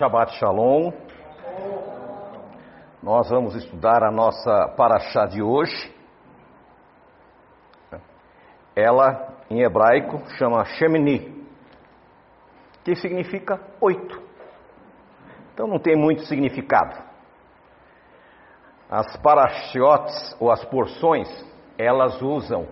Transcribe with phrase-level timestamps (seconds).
[0.00, 0.94] Shabbat Shalom.
[3.02, 5.94] Nós vamos estudar a nossa paraxá de hoje.
[8.74, 11.44] Ela, em hebraico, chama Shemini,
[12.82, 14.22] que significa oito.
[15.52, 16.96] Então não tem muito significado.
[18.90, 21.28] As parashiotes, ou as porções,
[21.76, 22.66] elas usam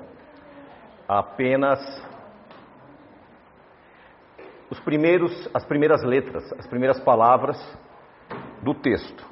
[1.07, 1.79] apenas
[4.71, 7.57] os primeiros, as primeiras letras, as primeiras palavras
[8.63, 9.27] do texto.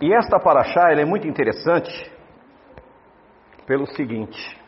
[0.00, 2.12] E esta paraxá é muito interessante
[3.66, 4.58] pelo seguinte: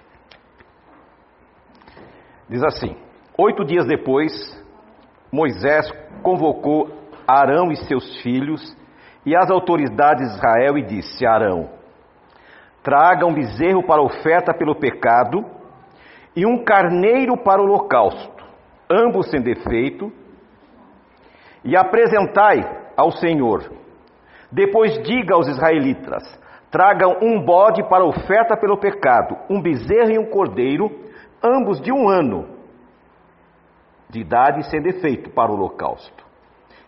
[2.49, 2.97] diz assim,
[3.39, 4.33] oito dias depois,
[5.31, 5.91] Moisés
[6.23, 8.77] convocou Arão e seus filhos
[9.25, 11.71] e as autoridades de Israel e disse: Arão,
[12.83, 15.60] traga um bezerro para oferta pelo pecado
[16.41, 18.43] e um carneiro para o holocausto,
[18.91, 20.11] ambos sem defeito,
[21.63, 22.61] e apresentai
[22.97, 23.71] ao Senhor.
[24.51, 26.23] Depois diga aos israelitas:
[26.71, 30.91] tragam um bode para oferta pelo pecado, um bezerro e um cordeiro,
[31.45, 32.49] ambos de um ano
[34.09, 36.25] de idade sem defeito para o holocausto,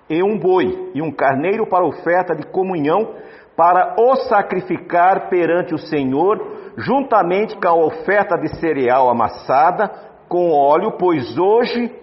[0.08, 3.16] e um boi e um carneiro para oferta de comunhão,
[3.56, 9.88] para o sacrificar perante o Senhor, juntamente com a oferta de cereal amassada
[10.28, 11.94] com óleo, pois hoje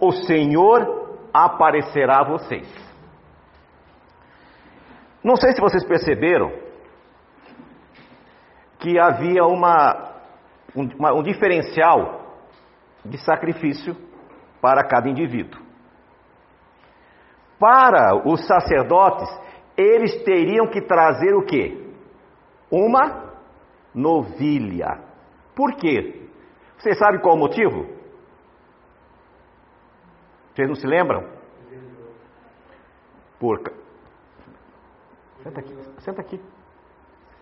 [0.00, 2.66] o Senhor aparecerá a vocês.
[5.22, 6.50] Não sei se vocês perceberam
[8.78, 10.12] que havia uma,
[10.74, 12.20] um, uma, um diferencial
[13.04, 13.96] de sacrifício
[14.60, 15.60] para cada indivíduo.
[17.58, 19.28] Para os sacerdotes,
[19.76, 21.86] eles teriam que trazer o quê?
[22.70, 23.34] Uma
[23.94, 25.00] novilha.
[25.54, 26.28] Por quê?
[26.78, 27.86] Você sabe qual o motivo?
[30.54, 31.28] Vocês não se lembram?
[33.38, 33.60] Por...
[35.42, 36.40] Senta aqui, senta aqui.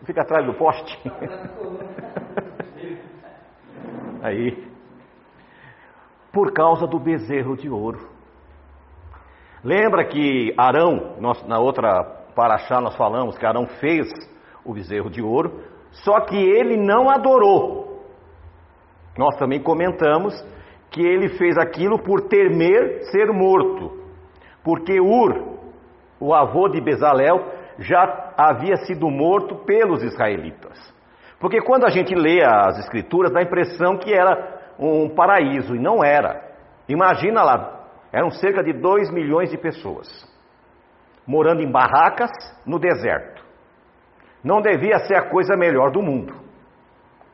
[0.04, 1.00] Fica atrás do poste.
[4.22, 4.68] Aí.
[6.32, 8.08] Por causa do bezerro de ouro.
[9.62, 11.16] Lembra que Arão,
[11.46, 14.08] na outra paraxá nós falamos que Arão fez
[14.64, 18.02] o bezerro de ouro, só que ele não adorou.
[19.16, 20.34] Nós também comentamos
[20.90, 24.00] que ele fez aquilo por temer ser morto,
[24.62, 25.58] porque Ur,
[26.20, 30.94] o avô de Bezalel, já havia sido morto pelos israelitas.
[31.40, 35.78] Porque quando a gente lê as escrituras, dá a impressão que era um paraíso, e
[35.78, 36.42] não era.
[36.88, 40.08] Imagina lá, eram cerca de 2 milhões de pessoas,
[41.26, 42.30] morando em barracas
[42.66, 43.42] no deserto.
[44.42, 46.34] Não devia ser a coisa melhor do mundo.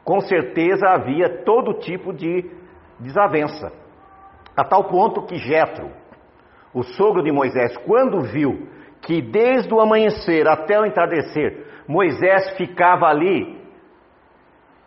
[0.04, 2.50] Com certeza havia todo tipo de
[2.98, 3.72] desavença.
[4.56, 5.90] A tal ponto que Jetro,
[6.72, 8.68] o sogro de Moisés, quando viu
[9.02, 13.60] que desde o amanhecer até o entardecer, Moisés ficava ali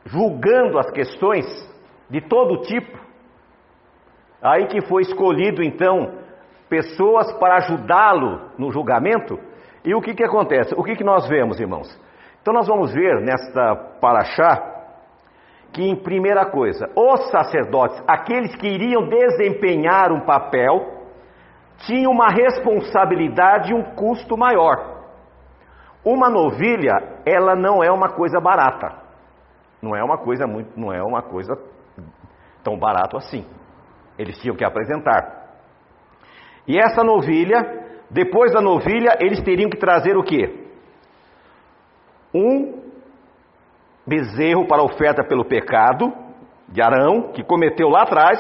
[0.05, 1.45] julgando as questões
[2.09, 3.03] de todo tipo,
[4.43, 6.21] Aí que foi escolhido então
[6.73, 9.39] pessoas para ajudá-lo no julgamento.
[9.85, 10.73] E o que, que acontece?
[10.75, 11.88] O que, que nós vemos, irmãos?
[12.41, 14.72] Então nós vamos ver nesta paraxá
[15.72, 21.03] que, em primeira coisa, os sacerdotes, aqueles que iriam desempenhar um papel,
[21.85, 25.03] tinham uma responsabilidade e um custo maior.
[26.03, 28.94] Uma novilha, ela não é uma coisa barata.
[29.81, 31.56] Não é uma coisa muito, não é uma coisa
[32.63, 33.45] tão barato assim.
[34.17, 35.42] Eles tinham que apresentar.
[36.68, 40.68] E essa novilha, depois da novilha, eles teriam que trazer o quê?
[42.34, 42.81] Um
[44.06, 46.12] bezerro para oferta pelo pecado
[46.68, 48.40] de Arão, que cometeu lá atrás.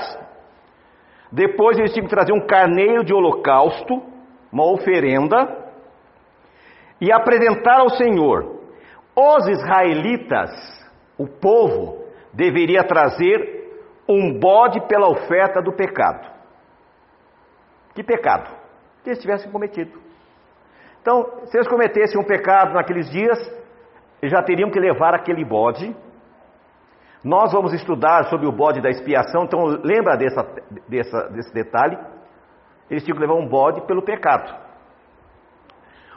[1.31, 4.01] Depois eles tinham que trazer um carneiro de holocausto,
[4.51, 5.63] uma oferenda,
[7.01, 8.61] e apresentar ao Senhor.
[9.15, 10.49] Os israelitas,
[11.17, 12.03] o povo,
[12.33, 13.63] deveria trazer
[14.07, 16.32] um bode pela oferta do pecado.
[17.93, 18.49] Que pecado?
[19.03, 19.99] Que eles tivessem cometido.
[21.01, 23.37] Então, se eles cometessem um pecado naqueles dias,
[24.23, 25.95] já teriam que levar aquele bode.
[27.23, 30.43] Nós vamos estudar sobre o bode da expiação, então lembra dessa,
[30.87, 31.97] dessa, desse detalhe?
[32.89, 34.53] Eles tinham que levar um bode pelo pecado.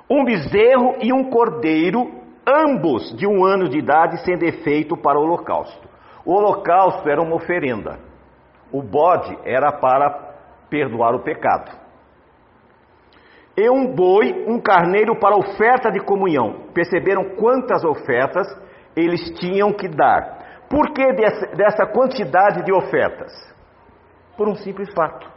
[0.09, 5.23] Um bezerro e um cordeiro, ambos de um ano de idade, sem defeito para o
[5.23, 5.89] holocausto.
[6.25, 7.99] O holocausto era uma oferenda.
[8.73, 10.26] O bode era para
[10.69, 11.71] perdoar o pecado.
[13.57, 16.67] E um boi, um carneiro para oferta de comunhão.
[16.75, 18.47] Perceberam quantas ofertas
[18.95, 20.65] eles tinham que dar?
[20.69, 21.13] Por que
[21.57, 23.33] dessa quantidade de ofertas?
[24.37, 25.35] Por um simples fato.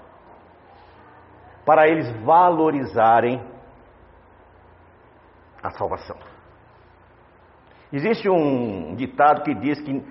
[1.66, 3.40] para eles valorizarem
[5.62, 6.18] a salvação.
[7.94, 10.04] Existe um ditado que diz que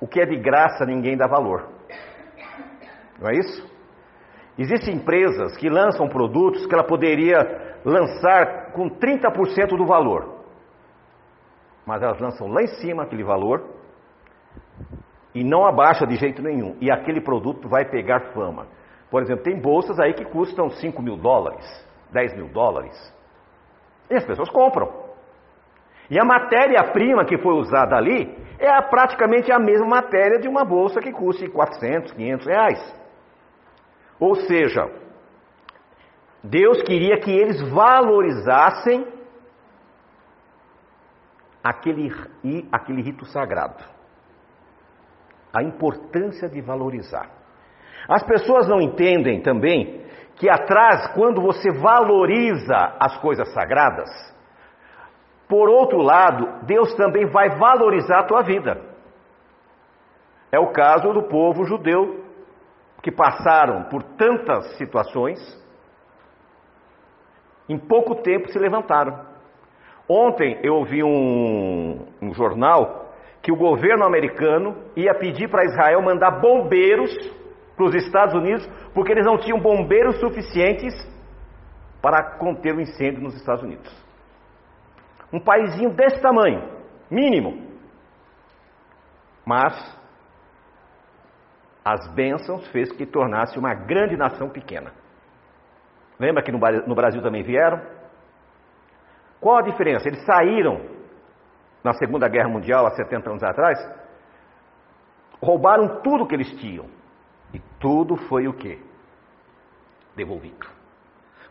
[0.00, 1.68] o que é de graça ninguém dá valor.
[3.18, 3.75] Não é isso?
[4.58, 10.36] Existem empresas que lançam produtos que ela poderia lançar com 30% do valor.
[11.86, 13.62] Mas elas lançam lá em cima aquele valor
[15.34, 16.76] e não abaixa de jeito nenhum.
[16.80, 18.66] E aquele produto vai pegar fama.
[19.10, 21.64] Por exemplo, tem bolsas aí que custam 5 mil dólares,
[22.12, 22.96] 10 mil dólares.
[24.10, 24.90] E as pessoas compram.
[26.10, 31.00] E a matéria-prima que foi usada ali é praticamente a mesma matéria de uma bolsa
[31.00, 33.05] que custa 400, 500 reais.
[34.18, 34.90] Ou seja,
[36.42, 39.06] Deus queria que eles valorizassem
[41.62, 42.10] aquele,
[42.70, 43.84] aquele rito sagrado.
[45.52, 47.30] A importância de valorizar.
[48.08, 50.04] As pessoas não entendem também
[50.36, 54.08] que atrás, quando você valoriza as coisas sagradas,
[55.48, 58.80] por outro lado, Deus também vai valorizar a tua vida.
[60.52, 62.25] É o caso do povo judeu,
[63.06, 65.38] que passaram por tantas situações,
[67.68, 69.24] em pouco tempo se levantaram.
[70.08, 76.40] Ontem eu ouvi um, um jornal que o governo americano ia pedir para Israel mandar
[76.40, 77.14] bombeiros
[77.76, 80.92] para os Estados Unidos, porque eles não tinham bombeiros suficientes
[82.02, 84.04] para conter o incêndio nos Estados Unidos.
[85.32, 86.60] Um paizinho desse tamanho,
[87.08, 87.68] mínimo.
[89.44, 89.96] Mas
[91.88, 94.92] as bênçãos fez que tornasse uma grande nação pequena.
[96.18, 97.80] Lembra que no Brasil também vieram?
[99.40, 100.08] Qual a diferença?
[100.08, 100.80] Eles saíram
[101.84, 103.78] na Segunda Guerra Mundial, há 70 anos atrás,
[105.40, 106.86] roubaram tudo que eles tinham.
[107.54, 108.80] E tudo foi o quê?
[110.16, 110.66] Devolvido.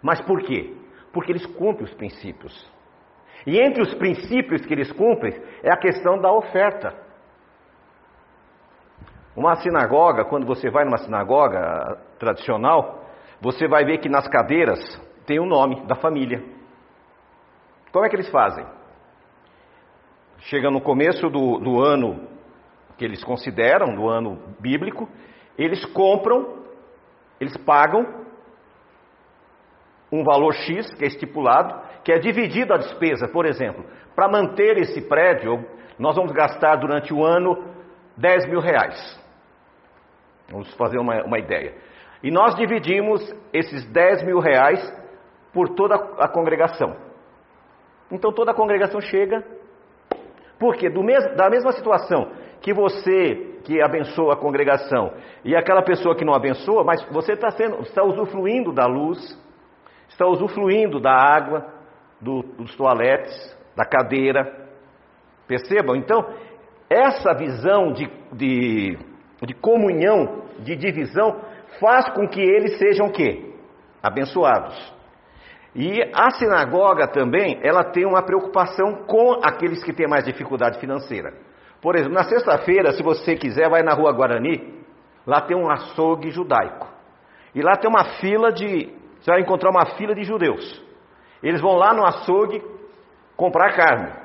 [0.01, 0.75] Mas por quê?
[1.13, 2.69] Porque eles cumprem os princípios.
[3.47, 7.04] E entre os princípios que eles cumprem é a questão da oferta.
[9.35, 13.03] Uma sinagoga, quando você vai numa sinagoga tradicional,
[13.41, 14.79] você vai ver que nas cadeiras
[15.25, 16.41] tem o nome da família.
[17.91, 18.65] Como é que eles fazem?
[20.39, 22.27] Chega no começo do, do ano
[22.97, 25.09] que eles consideram, do ano bíblico,
[25.57, 26.63] eles compram,
[27.39, 28.25] eles pagam
[30.11, 33.27] um valor X, que é estipulado, que é dividido a despesa.
[33.27, 33.83] Por exemplo,
[34.15, 35.65] para manter esse prédio,
[35.99, 37.65] nós vamos gastar durante o ano
[38.17, 39.24] 10 mil reais.
[40.49, 41.75] Vamos fazer uma, uma ideia.
[42.23, 43.21] E nós dividimos
[43.53, 44.79] esses 10 mil reais
[45.53, 46.95] por toda a congregação.
[48.11, 49.43] Então toda a congregação chega.
[50.59, 51.01] Porque do
[51.35, 52.31] da mesma situação
[52.61, 55.11] que você que abençoa a congregação
[55.43, 59.19] e aquela pessoa que não abençoa, mas você está sendo, está usufruindo da luz,
[60.07, 61.65] está usufruindo da água,
[62.21, 63.33] do, dos toaletes,
[63.75, 64.67] da cadeira.
[65.47, 65.95] Percebam?
[65.95, 66.25] Então,
[66.89, 68.97] essa visão de, de,
[69.45, 71.41] de comunhão, de divisão,
[71.79, 73.53] faz com que eles sejam quê?
[74.01, 74.93] Abençoados.
[75.75, 81.33] E a sinagoga também, ela tem uma preocupação com aqueles que têm mais dificuldade financeira.
[81.81, 84.73] Por exemplo, na sexta-feira, se você quiser, vai na rua Guarani,
[85.27, 86.87] lá tem um açougue judaico.
[87.53, 88.93] E lá tem uma fila de
[89.25, 90.79] você vai encontrar uma fila de judeus.
[91.41, 92.61] Eles vão lá no açougue
[93.35, 94.24] comprar carne.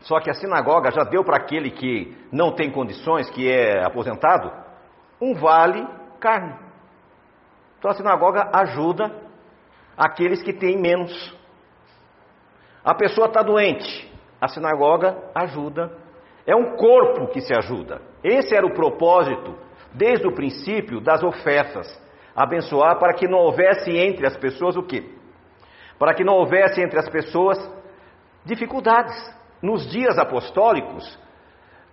[0.00, 4.52] Só que a sinagoga já deu para aquele que não tem condições, que é aposentado,
[5.20, 5.86] um vale
[6.20, 6.54] carne.
[7.78, 9.10] Então a sinagoga ajuda
[9.96, 11.34] aqueles que têm menos.
[12.84, 15.90] A pessoa está doente, a sinagoga ajuda.
[16.46, 18.00] É um corpo que se ajuda.
[18.22, 19.58] Esse era o propósito,
[19.92, 25.10] desde o princípio, das ofertas abençoar para que não houvesse entre as pessoas o quê?
[25.98, 27.58] Para que não houvesse entre as pessoas
[28.44, 29.16] dificuldades.
[29.62, 31.18] Nos dias apostólicos,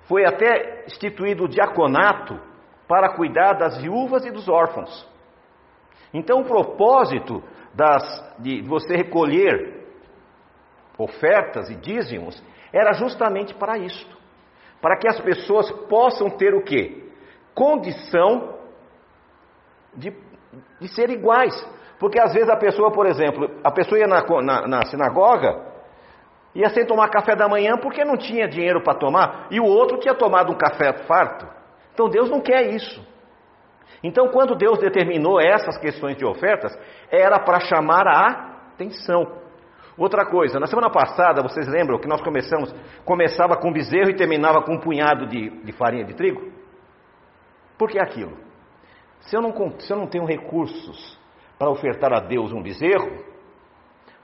[0.04, 2.40] foi até instituído o diaconato
[2.88, 5.08] para cuidar das viúvas e dos órfãos.
[6.14, 7.44] Então, o propósito
[7.74, 8.04] das,
[8.40, 9.82] de você recolher
[10.98, 14.18] ofertas e dízimos era justamente para isto.
[14.82, 17.10] Para que as pessoas possam ter o quê?
[17.56, 18.60] Condição
[19.96, 20.12] de
[20.80, 21.54] de ser iguais.
[22.00, 25.73] Porque às vezes a pessoa, por exemplo, a pessoa ia na, na, na sinagoga,
[26.56, 30.00] ia sem tomar café da manhã porque não tinha dinheiro para tomar, e o outro
[30.00, 31.48] tinha tomado um café farto.
[31.94, 33.14] Então Deus não quer isso.
[34.04, 36.78] Então, quando Deus determinou essas questões de ofertas,
[37.10, 39.42] era para chamar a atenção.
[39.98, 42.74] Outra coisa, na semana passada, vocês lembram que nós começamos,
[43.06, 46.52] começava com bezerro e terminava com um punhado de, de farinha de trigo?
[47.78, 48.38] Por que aquilo?
[49.22, 51.18] Se eu não, se eu não tenho recursos
[51.58, 53.24] para ofertar a Deus um bezerro,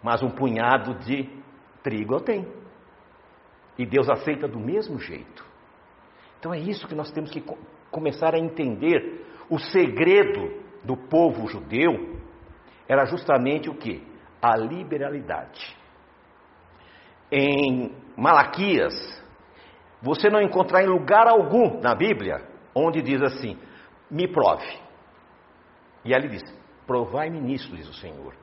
[0.04, 1.30] mas um punhado de
[1.84, 2.52] trigo eu tenho.
[3.78, 5.46] E Deus aceita do mesmo jeito.
[6.40, 7.44] Então é isso que nós temos que
[7.92, 9.26] começar a entender.
[9.50, 12.20] O segredo do povo judeu
[12.88, 14.04] era justamente o que?
[14.42, 15.78] A liberalidade.
[17.32, 18.94] Em Malaquias,
[20.02, 22.42] você não encontrar em lugar algum na Bíblia
[22.74, 23.58] onde diz assim:
[24.10, 24.80] me prove.
[26.04, 26.42] E ali diz:
[26.88, 28.34] provai-me nisso, diz o Senhor.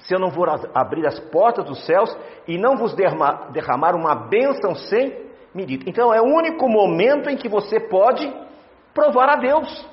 [0.00, 2.16] Se eu não vou abrir as portas dos céus
[2.46, 5.84] e não vos derramar uma bênção sem medida.
[5.88, 8.32] Então é o único momento em que você pode
[8.94, 9.88] provar a Deus.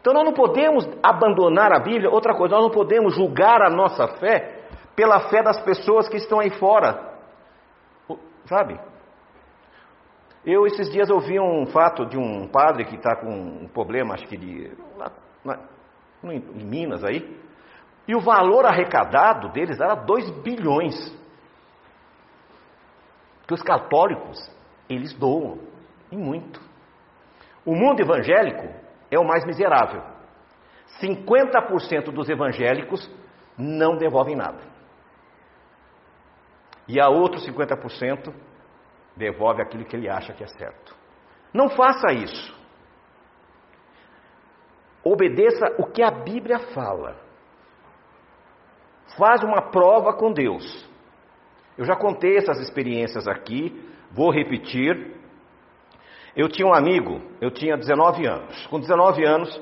[0.00, 2.10] Então nós não podemos abandonar a Bíblia.
[2.10, 4.60] Outra coisa, nós não podemos julgar a nossa fé
[4.96, 7.10] pela fé das pessoas que estão aí fora.
[8.46, 8.78] Sabe?
[10.44, 14.26] Eu, esses dias, ouvi um fato de um padre que está com um problema, acho
[14.26, 14.72] que de.
[14.96, 15.12] Lá,
[15.44, 15.60] lá,
[16.24, 17.38] em Minas aí.
[18.10, 21.16] E o valor arrecadado deles era 2 bilhões.
[23.46, 24.36] Que os católicos,
[24.88, 25.60] eles doam,
[26.10, 26.60] e muito.
[27.64, 28.66] O mundo evangélico
[29.12, 30.02] é o mais miserável.
[31.00, 33.08] 50% dos evangélicos
[33.56, 34.58] não devolvem nada.
[36.88, 38.34] E a outros 50%
[39.16, 40.96] devolve aquilo que ele acha que é certo.
[41.54, 42.58] Não faça isso.
[45.04, 47.29] Obedeça o que a Bíblia fala.
[49.16, 50.88] Faz uma prova com Deus.
[51.76, 55.16] Eu já contei essas experiências aqui, vou repetir.
[56.36, 58.66] Eu tinha um amigo, eu tinha 19 anos.
[58.66, 59.60] Com 19 anos,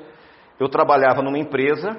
[0.58, 1.96] eu trabalhava numa empresa,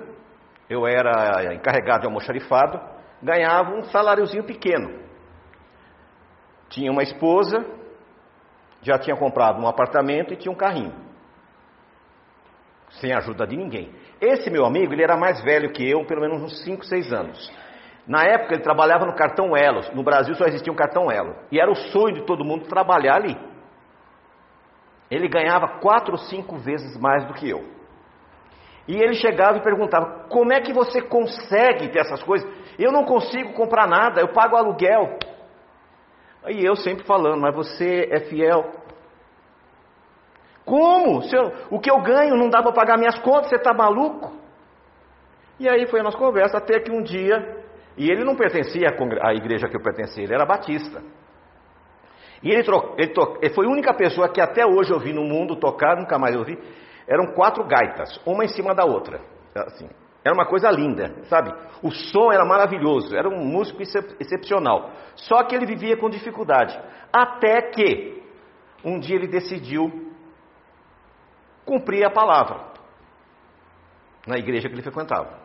[0.69, 2.79] eu era encarregado de almoxarifado,
[3.21, 4.99] ganhava um saláriozinho pequeno.
[6.69, 7.65] Tinha uma esposa,
[8.81, 10.93] já tinha comprado um apartamento e tinha um carrinho.
[12.91, 13.93] Sem ajuda de ninguém.
[14.21, 17.51] Esse meu amigo, ele era mais velho que eu, pelo menos uns 5, 6 anos.
[18.05, 19.81] Na época ele trabalhava no cartão Elo.
[19.93, 21.35] No Brasil só existia um cartão Elo.
[21.51, 23.37] E era o sonho de todo mundo trabalhar ali.
[25.09, 27.63] Ele ganhava quatro ou cinco vezes mais do que eu.
[28.87, 32.49] E ele chegava e perguntava: Como é que você consegue ter essas coisas?
[32.79, 35.19] Eu não consigo comprar nada, eu pago aluguel.
[36.43, 38.78] Aí eu sempre falando, mas você é fiel.
[40.65, 41.21] Como?
[41.33, 44.33] Eu, o que eu ganho não dá para pagar minhas contas, você está maluco?
[45.59, 47.63] E aí foi a nossa conversa, até que um dia,
[47.97, 48.87] e ele não pertencia
[49.21, 51.01] à igreja que eu pertencia, ele era batista.
[52.41, 55.11] E ele, tro, ele, to, ele foi a única pessoa que até hoje eu vi
[55.11, 56.57] no mundo tocar, nunca mais eu vi,
[57.05, 59.19] eram quatro gaitas, uma em cima da outra.
[59.53, 59.89] Assim,
[60.23, 61.53] era uma coisa linda, sabe?
[61.81, 64.91] O som era maravilhoso, era um músico excepcional.
[65.15, 66.79] Só que ele vivia com dificuldade.
[67.11, 68.21] Até que
[68.85, 70.08] um dia ele decidiu
[71.69, 72.65] cumprir a palavra
[74.25, 75.37] na igreja que ele frequentava.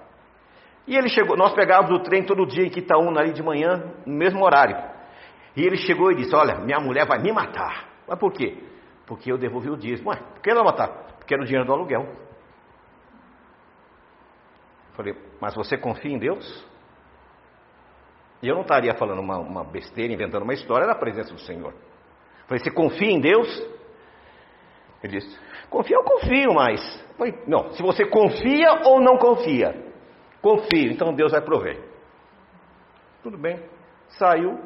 [0.87, 4.15] E ele chegou, nós pegávamos o trem todo dia em Quitaúna ali de manhã, no
[4.15, 4.77] mesmo horário.
[5.55, 7.89] E ele chegou e disse: Olha, minha mulher vai me matar.
[8.09, 8.63] Mas por quê?
[9.07, 10.11] Porque eu devolvi o dízimo.
[10.11, 10.89] Ué, por que ela matar?
[11.19, 12.07] Porque era o dinheiro do aluguel.
[14.95, 16.67] Falei, mas você confia em Deus?
[18.43, 21.75] E eu não estaria falando uma, uma besteira, inventando uma história na presença do Senhor.
[22.47, 23.49] Falei, você confia em Deus?
[25.03, 25.39] Ele disse,
[25.77, 27.05] confia, eu confio, mas.
[27.47, 29.75] Não, se você confia ou não confia?
[30.41, 31.81] Confio, então Deus vai prover.
[33.23, 33.61] Tudo bem.
[34.19, 34.59] Saiu.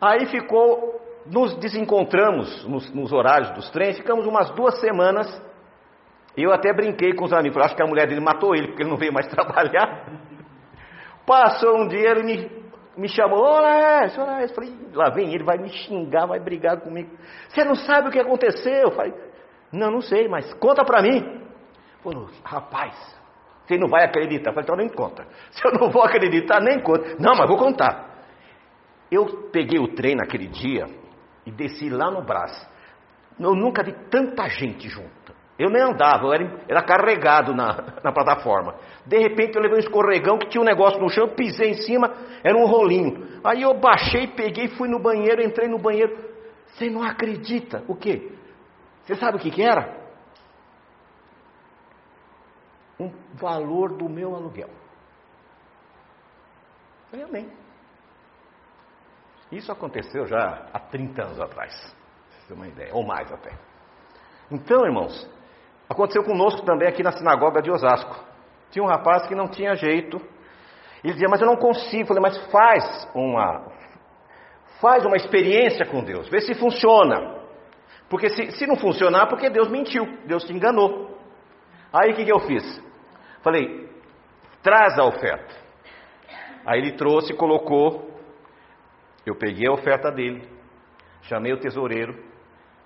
[0.00, 5.28] Aí ficou, nos desencontramos nos, nos horários dos trens, ficamos umas duas semanas
[6.36, 8.90] eu até brinquei com os amigos, acho que a mulher dele matou ele, porque ele
[8.90, 10.06] não veio mais trabalhar.
[11.26, 12.50] Passou um dia, ele me,
[12.96, 17.10] me chamou, olá, olá, eu falei, lá vem ele, vai me xingar, vai brigar comigo.
[17.48, 18.72] Você não sabe o que aconteceu?
[18.72, 19.12] Eu falei,
[19.72, 21.40] não, não sei, mas conta pra mim.
[22.02, 22.94] Falou, rapaz,
[23.66, 24.52] você não vai acreditar.
[24.52, 25.26] Falei, então nem conta.
[25.52, 27.16] Se eu não vou acreditar, nem conta.
[27.18, 28.08] Não, mas vou contar.
[29.10, 30.86] Eu peguei o trem naquele dia
[31.46, 32.68] e desci lá no Brás.
[33.38, 35.40] Eu nunca vi tanta gente junto.
[35.58, 38.76] Eu nem andava, eu era, era carregado na, na, plataforma.
[39.04, 42.14] De repente eu levei um escorregão que tinha um negócio no chão, pisei em cima,
[42.42, 43.28] era um rolinho.
[43.44, 46.16] Aí eu baixei, peguei, fui no banheiro, entrei no banheiro.
[46.66, 47.84] Você não acredita?
[47.88, 48.32] O quê?
[49.10, 49.98] Você sabe o que, que era?
[52.98, 54.70] Um valor do meu aluguel.
[57.10, 57.52] Falei, amém.
[59.50, 61.74] Isso aconteceu já há 30 anos atrás,
[62.30, 63.50] pra você uma ideia, ou mais até.
[64.48, 65.28] Então, irmãos,
[65.90, 68.14] Aconteceu conosco também aqui na sinagoga de Osasco.
[68.70, 70.18] Tinha um rapaz que não tinha jeito.
[71.02, 72.02] Ele dizia, mas eu não consigo.
[72.02, 73.72] Eu falei, mas faz uma,
[74.80, 77.39] faz uma experiência com Deus, vê se funciona.
[78.10, 81.18] Porque se, se não funcionar, porque Deus mentiu, Deus te enganou.
[81.90, 82.82] Aí o que, que eu fiz?
[83.42, 83.88] Falei,
[84.62, 85.54] Traz a oferta.
[86.64, 88.10] Aí ele trouxe colocou.
[89.24, 90.48] Eu peguei a oferta dele,
[91.22, 92.14] chamei o tesoureiro,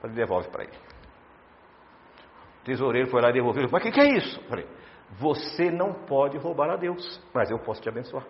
[0.01, 0.77] falei, devolve para ele.
[2.61, 3.69] O tesoureiro foi lá e devolveu.
[3.71, 4.41] Mas o que, que, é isso?
[4.49, 4.67] Falei,
[5.11, 8.25] você não pode roubar a Deus, mas eu posso te abençoar.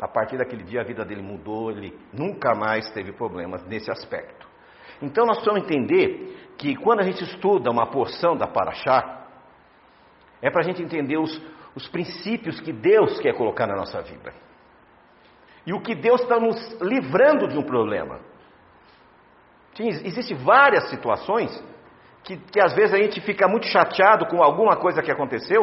[0.00, 4.46] A partir daquele dia a vida dele mudou, ele nunca mais teve problemas nesse aspecto.
[5.02, 9.26] Então nós precisamos entender que quando a gente estuda uma porção da Paraxá,
[10.40, 11.40] é para a gente entender os,
[11.74, 14.32] os princípios que Deus quer colocar na nossa vida.
[15.66, 18.20] E o que Deus está nos livrando de um problema.
[19.78, 21.50] Existem várias situações
[22.24, 25.62] que, que às vezes a gente fica muito chateado com alguma coisa que aconteceu,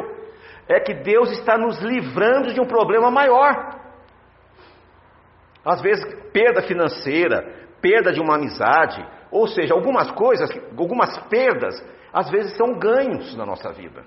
[0.67, 3.84] é que Deus está nos livrando de um problema maior.
[5.65, 7.41] Às vezes, perda financeira,
[7.81, 13.45] perda de uma amizade, ou seja, algumas coisas, algumas perdas, às vezes são ganhos na
[13.45, 14.05] nossa vida.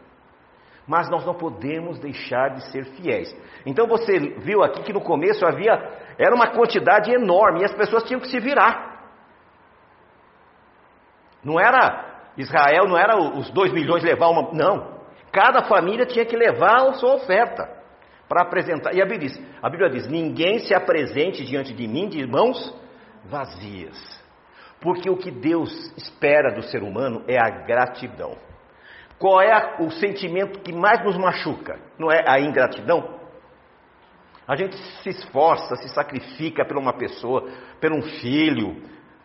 [0.86, 3.36] Mas nós não podemos deixar de ser fiéis.
[3.66, 5.74] Então você viu aqui que no começo havia,
[6.16, 8.96] era uma quantidade enorme e as pessoas tinham que se virar.
[11.44, 14.50] Não era Israel, não era os dois milhões levar uma.
[14.52, 14.98] Não.
[15.30, 17.77] Cada família tinha que levar a sua oferta
[18.28, 18.94] para apresentar.
[18.94, 22.74] E a Bíblia, diz, a Bíblia diz: ninguém se apresente diante de mim de mãos
[23.24, 23.96] vazias.
[24.80, 28.36] Porque o que Deus espera do ser humano é a gratidão.
[29.18, 31.80] Qual é o sentimento que mais nos machuca?
[31.98, 33.18] Não é a ingratidão?
[34.46, 38.80] A gente se esforça, se sacrifica por uma pessoa, por um filho,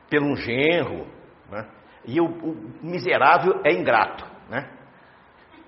[0.09, 1.07] por um genro,
[1.49, 1.65] né?
[2.05, 4.69] e o, o miserável é ingrato, né?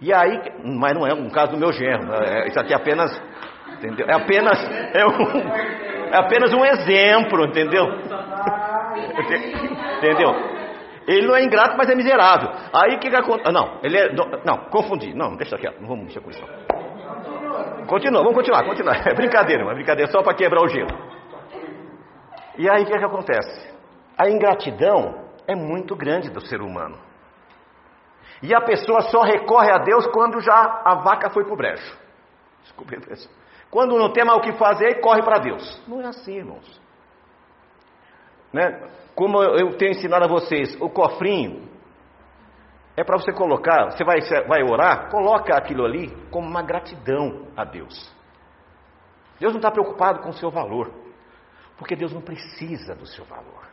[0.02, 2.18] E aí, mas não é um caso do meu genro, né?
[2.28, 3.22] é, isso aqui é apenas,
[3.78, 4.06] entendeu?
[4.10, 4.60] É apenas,
[4.94, 7.86] é, um, é apenas um exemplo, entendeu?
[9.98, 10.56] entendeu?
[11.08, 12.50] Ele não é ingrato, mas é miserável.
[12.74, 13.52] Aí o que, acontece?
[13.52, 14.12] Não, ele é.
[14.44, 15.14] Não, confundi.
[15.14, 16.44] Não, deixa quieto, não vamos mexer com isso.
[17.88, 19.08] Continua, vamos continuar, continuar.
[19.08, 20.90] É brincadeira, é brincadeira só para quebrar o gelo.
[22.58, 23.74] E aí o que, que acontece?
[24.18, 26.98] A ingratidão é muito grande do ser humano.
[28.46, 31.98] E a pessoa só recorre a Deus quando já a vaca foi para o brejo.
[32.62, 32.96] Desculpe,
[33.72, 35.84] quando não tem mais o que fazer, corre para Deus.
[35.88, 36.80] Não é assim, irmãos.
[38.54, 38.88] Né?
[39.16, 41.68] Como eu tenho ensinado a vocês, o cofrinho
[42.96, 47.64] é para você colocar, você vai, vai orar, coloca aquilo ali como uma gratidão a
[47.64, 48.14] Deus.
[49.40, 50.94] Deus não está preocupado com o seu valor,
[51.78, 53.66] porque Deus não precisa do seu valor.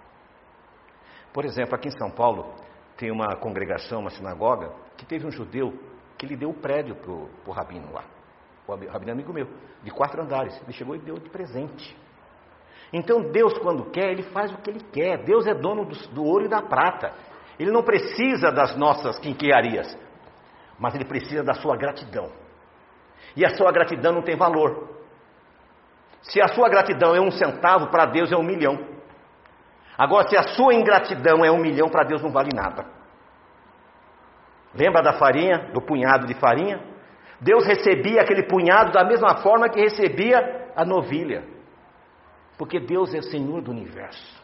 [1.31, 2.55] Por exemplo, aqui em São Paulo,
[2.97, 5.73] tem uma congregação, uma sinagoga, que teve um judeu
[6.19, 8.05] que lhe deu o prédio para o rabino lá.
[8.67, 9.49] O rabino é amigo meu,
[9.83, 10.61] de quatro andares.
[10.63, 11.97] Ele chegou e deu de presente.
[12.93, 15.25] Então Deus, quando quer, Ele faz o que Ele quer.
[15.25, 17.13] Deus é dono do, do ouro e da prata.
[17.59, 19.97] Ele não precisa das nossas quinquilharias,
[20.79, 22.31] mas Ele precisa da sua gratidão.
[23.35, 24.89] E a sua gratidão não tem valor.
[26.23, 28.92] Se a sua gratidão é um centavo, para Deus é um milhão.
[29.97, 32.87] Agora, se a sua ingratidão é um milhão, para Deus não vale nada.
[34.75, 36.81] Lembra da farinha, do punhado de farinha?
[37.41, 41.45] Deus recebia aquele punhado da mesma forma que recebia a novilha.
[42.57, 44.41] Porque Deus é Senhor do universo.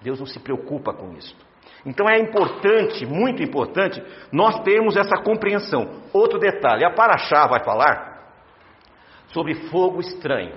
[0.00, 1.34] Deus não se preocupa com isso.
[1.84, 6.02] Então é importante, muito importante, nós termos essa compreensão.
[6.12, 8.12] Outro detalhe, a Paraxá vai falar
[9.28, 10.54] sobre fogo estranho.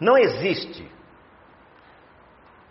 [0.00, 0.90] Não existe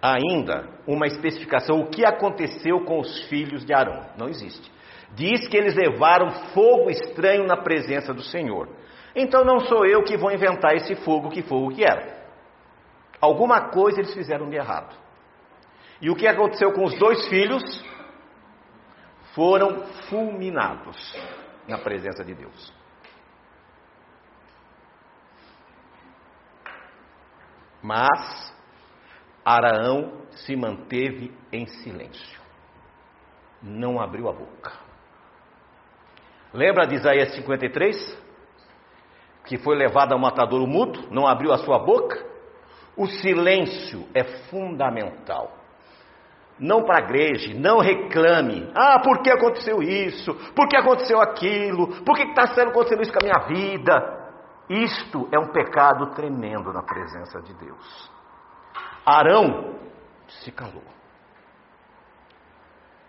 [0.01, 4.05] ainda uma especificação o que aconteceu com os filhos de Arão.
[4.17, 4.71] Não existe.
[5.13, 8.69] Diz que eles levaram fogo estranho na presença do Senhor.
[9.15, 12.21] Então não sou eu que vou inventar esse fogo, que fogo que era.
[13.19, 14.95] Alguma coisa eles fizeram de errado.
[16.01, 17.61] E o que aconteceu com os dois filhos?
[19.35, 21.15] Foram fulminados
[21.67, 22.73] na presença de Deus.
[27.83, 28.51] Mas
[29.43, 32.39] Araão se manteve em silêncio,
[33.61, 34.71] não abriu a boca.
[36.53, 38.21] Lembra de Isaías 53?
[39.45, 42.23] Que foi levado ao matadouro mudo, não abriu a sua boca?
[42.95, 45.57] O silêncio é fundamental.
[46.59, 48.69] Não pragueje, não reclame.
[48.75, 50.35] Ah, por que aconteceu isso?
[50.53, 52.03] Por que aconteceu aquilo?
[52.03, 54.21] Por que está sendo acontecendo isso com a minha vida?
[54.69, 58.11] Isto é um pecado tremendo na presença de Deus.
[59.05, 59.79] Arão
[60.27, 60.83] se calou.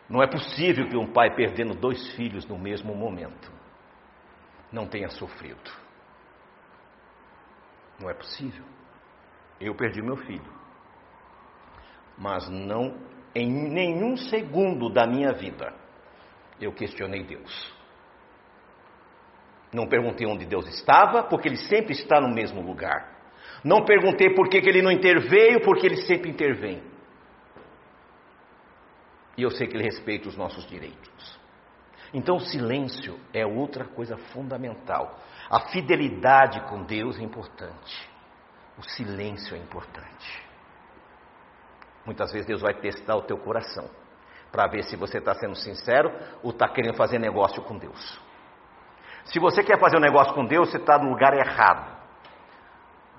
[0.09, 3.51] Não é possível que um pai perdendo dois filhos no mesmo momento
[4.71, 5.71] não tenha sofrido.
[7.99, 8.65] Não é possível.
[9.61, 10.53] Eu perdi meu filho.
[12.19, 12.99] Mas não
[13.35, 15.73] em nenhum segundo da minha vida
[16.61, 17.73] eu questionei Deus.
[19.73, 23.12] Não perguntei onde Deus estava, porque Ele sempre está no mesmo lugar.
[23.65, 26.83] Não perguntei por que, que Ele não interveio, porque Ele sempre intervém.
[29.37, 31.41] E eu sei que Ele respeita os nossos direitos.
[32.13, 35.19] Então, o silêncio é outra coisa fundamental.
[35.49, 38.11] A fidelidade com Deus é importante.
[38.77, 40.43] O silêncio é importante.
[42.05, 43.89] Muitas vezes Deus vai testar o teu coração
[44.51, 48.21] para ver se você está sendo sincero ou está querendo fazer negócio com Deus.
[49.25, 51.92] Se você quer fazer um negócio com Deus, você está no lugar errado.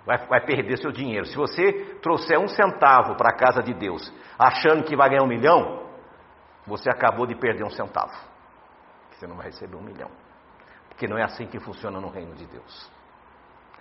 [0.05, 1.25] Vai, vai, perder seu dinheiro.
[1.25, 5.27] Se você trouxer um centavo para a casa de Deus, achando que vai ganhar um
[5.27, 5.87] milhão,
[6.67, 8.13] você acabou de perder um centavo.
[9.11, 10.11] Você não vai receber um milhão.
[10.89, 12.91] Porque não é assim que funciona no reino de Deus.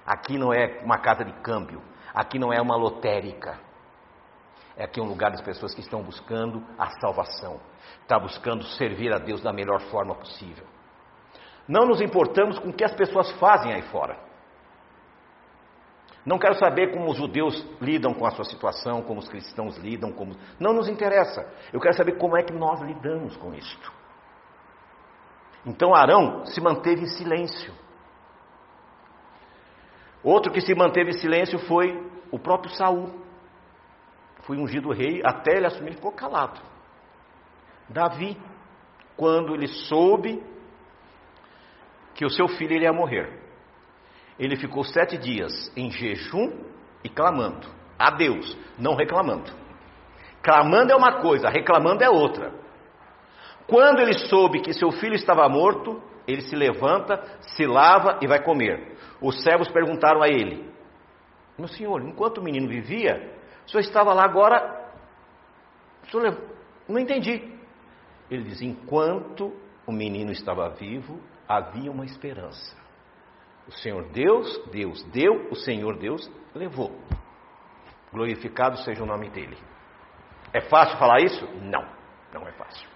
[0.06, 1.82] Aqui não é uma casa de câmbio.
[2.14, 3.58] Aqui não é uma lotérica.
[4.76, 7.60] É aqui um lugar das pessoas que estão buscando a salvação.
[8.00, 10.66] Está buscando servir a Deus da melhor forma possível.
[11.68, 14.18] Não nos importamos com o que as pessoas fazem aí fora.
[16.24, 20.12] Não quero saber como os judeus lidam com a sua situação, como os cristãos lidam,
[20.12, 20.36] como.
[20.58, 21.44] Não nos interessa.
[21.72, 23.92] Eu quero saber como é que nós lidamos com isto.
[25.66, 27.74] Então Arão se manteve em silêncio.
[30.22, 33.10] Outro que se manteve em silêncio foi o próprio Saul.
[34.42, 36.60] Foi ungido rei, até ele assumir, ficou calado.
[37.88, 38.36] Davi,
[39.16, 40.42] quando ele soube
[42.14, 43.41] que o seu filho ia morrer.
[44.38, 46.52] Ele ficou sete dias em jejum
[47.04, 47.66] e clamando
[47.98, 49.52] a Deus, não reclamando.
[50.42, 52.52] Clamando é uma coisa, reclamando é outra.
[53.66, 58.42] Quando ele soube que seu filho estava morto, ele se levanta, se lava e vai
[58.42, 58.96] comer.
[59.20, 60.68] Os servos perguntaram a ele:
[61.56, 63.32] Meu senhor, enquanto o menino vivia,
[63.64, 64.82] o senhor estava lá agora.
[66.88, 67.56] Não entendi.
[68.28, 69.52] Ele diz: Enquanto
[69.86, 72.81] o menino estava vivo, havia uma esperança.
[73.66, 76.90] O Senhor Deus, Deus deu, o Senhor Deus levou.
[78.12, 79.56] Glorificado seja o nome dele.
[80.52, 81.46] É fácil falar isso?
[81.62, 81.86] Não,
[82.32, 82.88] não é fácil.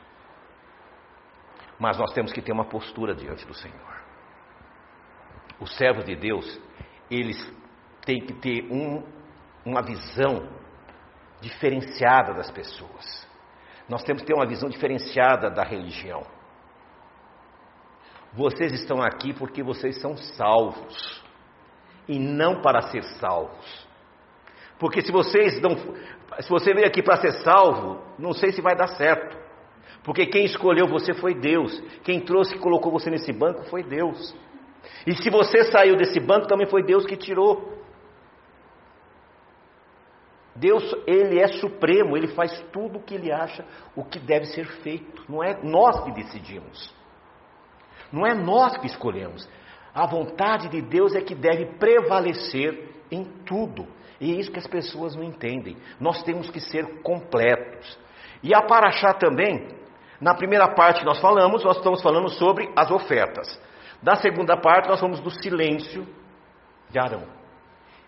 [1.78, 3.96] Mas nós temos que ter uma postura diante do Senhor.
[5.58, 6.60] Os servos de Deus,
[7.10, 7.36] eles
[8.04, 9.02] têm que ter um,
[9.64, 10.48] uma visão
[11.40, 13.26] diferenciada das pessoas.
[13.88, 16.22] Nós temos que ter uma visão diferenciada da religião.
[18.36, 21.24] Vocês estão aqui porque vocês são salvos
[22.06, 23.86] e não para ser salvos.
[24.78, 25.74] Porque se vocês não,
[26.40, 29.36] se você veio aqui para ser salvo, não sei se vai dar certo.
[30.04, 31.80] Porque quem escolheu você foi Deus.
[32.04, 34.36] Quem trouxe e colocou você nesse banco foi Deus.
[35.06, 37.74] E se você saiu desse banco, também foi Deus que tirou.
[40.54, 44.66] Deus, ele é supremo, ele faz tudo o que ele acha o que deve ser
[44.82, 45.24] feito.
[45.26, 46.94] Não é nós que decidimos.
[48.12, 49.48] Não é nós que escolhemos.
[49.94, 53.86] A vontade de Deus é que deve prevalecer em tudo.
[54.20, 55.76] E é isso que as pessoas não entendem.
[56.00, 57.98] Nós temos que ser completos.
[58.42, 59.68] E a Paraxá também,
[60.20, 63.60] na primeira parte que nós falamos, nós estamos falando sobre as ofertas.
[64.02, 66.06] Da segunda parte, nós falamos do silêncio
[66.90, 67.24] de Arão.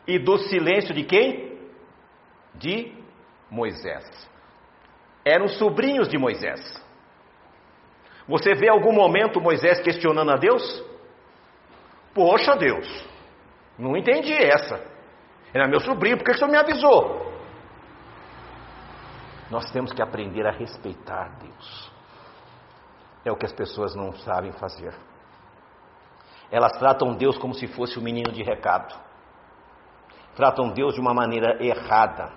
[0.07, 1.59] E do silêncio de quem?
[2.55, 2.93] De
[3.51, 4.05] Moisés.
[5.25, 6.61] Eram sobrinhos de Moisés.
[8.29, 10.85] Você vê algum momento Moisés questionando a Deus?
[12.14, 13.09] Poxa Deus,
[13.79, 14.81] não entendi essa.
[15.53, 17.27] Era meu sobrinho, por que o senhor me avisou?
[19.51, 21.91] Nós temos que aprender a respeitar Deus.
[23.25, 24.95] É o que as pessoas não sabem fazer.
[26.51, 28.95] Elas tratam Deus como se fosse um menino de recado.
[30.35, 32.31] Tratam Deus de uma maneira errada.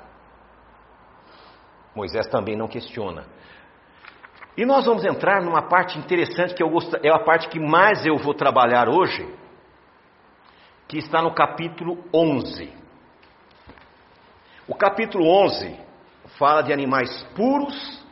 [1.93, 3.25] Moisés também não questiona.
[4.61, 6.69] E nós vamos entrar numa parte interessante que eu
[7.01, 9.27] é a parte que mais eu vou trabalhar hoje,
[10.87, 12.71] que está no capítulo 11.
[14.67, 15.79] O capítulo 11
[16.37, 18.05] fala de animais puros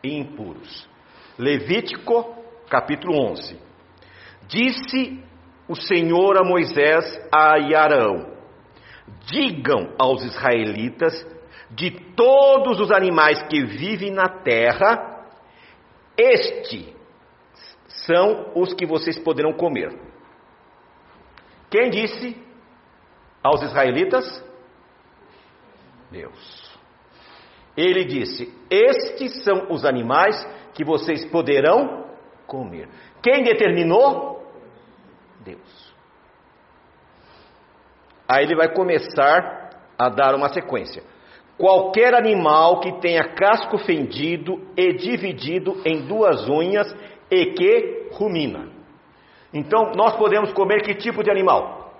[0.00, 0.88] e impuros.
[1.36, 3.60] Levítico, capítulo 11.
[4.46, 5.20] Disse
[5.66, 8.36] o Senhor a Moisés a Arão:
[9.26, 11.26] Digam aos israelitas
[11.72, 15.17] de todos os animais que vivem na terra,
[16.18, 16.96] este
[17.86, 19.96] são os que vocês poderão comer.
[21.70, 22.36] Quem disse
[23.42, 24.44] aos israelitas?
[26.10, 26.78] Deus.
[27.76, 30.36] Ele disse: Estes são os animais
[30.74, 32.06] que vocês poderão
[32.46, 32.88] comer.
[33.22, 34.44] Quem determinou?
[35.44, 35.94] Deus.
[38.28, 41.02] Aí ele vai começar a dar uma sequência.
[41.58, 46.94] Qualquer animal que tenha casco fendido e dividido em duas unhas
[47.28, 48.68] e que rumina.
[49.52, 51.94] Então, nós podemos comer que tipo de animal?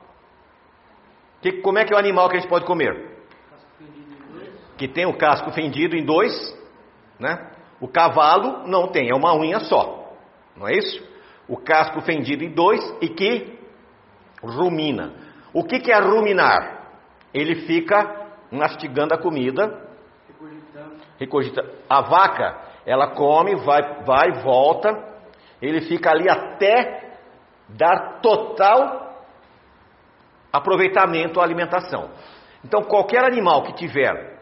[1.43, 3.19] Que, como é que é o animal que a gente pode comer?
[4.77, 6.33] Que tem o casco fendido em dois,
[7.19, 7.51] né?
[7.81, 10.13] O cavalo não tem, é uma unha só,
[10.57, 11.05] não é isso?
[11.49, 13.59] O casco fendido em dois e que
[14.43, 15.15] rumina.
[15.53, 16.91] O que, que é ruminar?
[17.33, 18.18] Ele fica
[18.51, 19.89] mastigando a comida,
[21.19, 21.73] regurgitando.
[21.89, 22.57] A vaca,
[22.87, 24.91] ela come, vai, vai, volta,
[25.61, 27.17] ele fica ali até
[27.69, 29.09] dar total
[30.53, 32.11] aproveitamento à alimentação.
[32.65, 34.39] Então, qualquer animal que tiver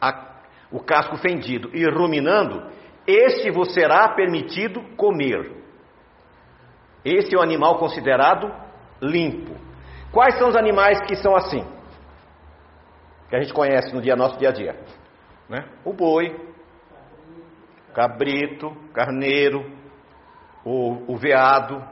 [0.00, 0.38] a,
[0.70, 2.70] o casco fendido e ruminando,
[3.06, 5.52] este vos será permitido comer.
[7.04, 8.52] Esse é o animal considerado
[9.00, 9.54] limpo.
[10.10, 11.64] Quais são os animais que são assim?
[13.34, 14.80] Que a gente conhece no dia nosso dia a dia,
[15.48, 15.68] né?
[15.84, 16.40] O boi,
[17.92, 19.68] cabrito, carneiro,
[20.64, 21.84] o, o veado.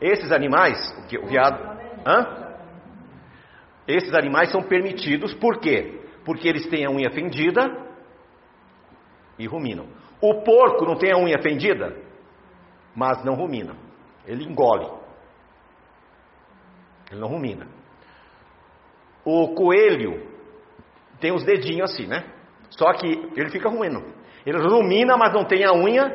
[0.00, 0.76] Esses animais,
[1.22, 2.56] o veado, hã?
[3.86, 6.02] Esses animais são permitidos, por quê?
[6.24, 7.70] Porque eles têm a unha fendida
[9.38, 9.86] e ruminam.
[10.20, 11.96] O porco não tem a unha fendida,
[12.96, 13.76] mas não rumina.
[14.26, 14.90] Ele engole.
[17.12, 17.68] Ele não rumina.
[19.24, 20.22] O coelho
[21.20, 22.24] tem os dedinhos assim, né?
[22.70, 23.06] Só que
[23.36, 24.02] ele fica ruindo.
[24.44, 26.14] Ele rumina, mas não tem a unha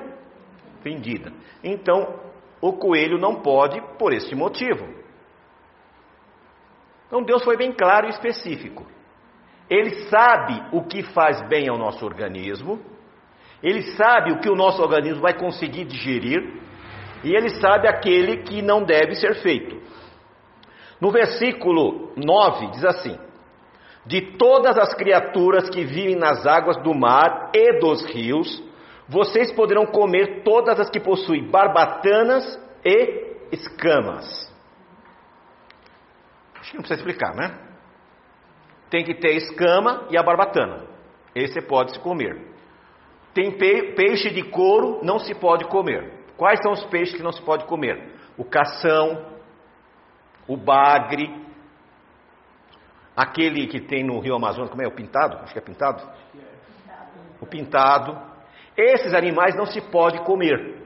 [0.81, 1.31] fendida.
[1.63, 2.19] Então,
[2.61, 4.87] o coelho não pode por este motivo.
[7.07, 8.85] Então, Deus foi bem claro e específico.
[9.69, 12.79] Ele sabe o que faz bem ao nosso organismo,
[13.61, 16.39] ele sabe o que o nosso organismo vai conseguir digerir,
[17.23, 19.79] e ele sabe aquele que não deve ser feito.
[20.99, 23.17] No versículo 9 diz assim:
[24.05, 28.63] De todas as criaturas que vivem nas águas do mar e dos rios,
[29.07, 34.49] vocês poderão comer todas as que possuem barbatanas e escamas.
[36.59, 37.57] Acho que não precisa explicar, né?
[38.89, 40.85] Tem que ter escama e a barbatana.
[41.33, 42.49] Esse pode se comer.
[43.33, 46.11] Tem peixe de couro, não se pode comer.
[46.35, 48.13] Quais são os peixes que não se pode comer?
[48.37, 49.25] O cação,
[50.49, 51.31] o bagre,
[53.15, 54.87] aquele que tem no Rio Amazonas, como é?
[54.87, 55.37] O pintado?
[55.37, 56.03] Acho que é pintado.
[57.39, 58.19] O pintado.
[58.75, 60.79] Esses animais não se pode comer.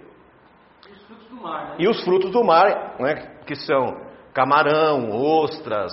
[1.32, 1.76] Mar, né?
[1.80, 4.02] E os frutos do mar, né, que são
[4.34, 5.92] camarão, ostras,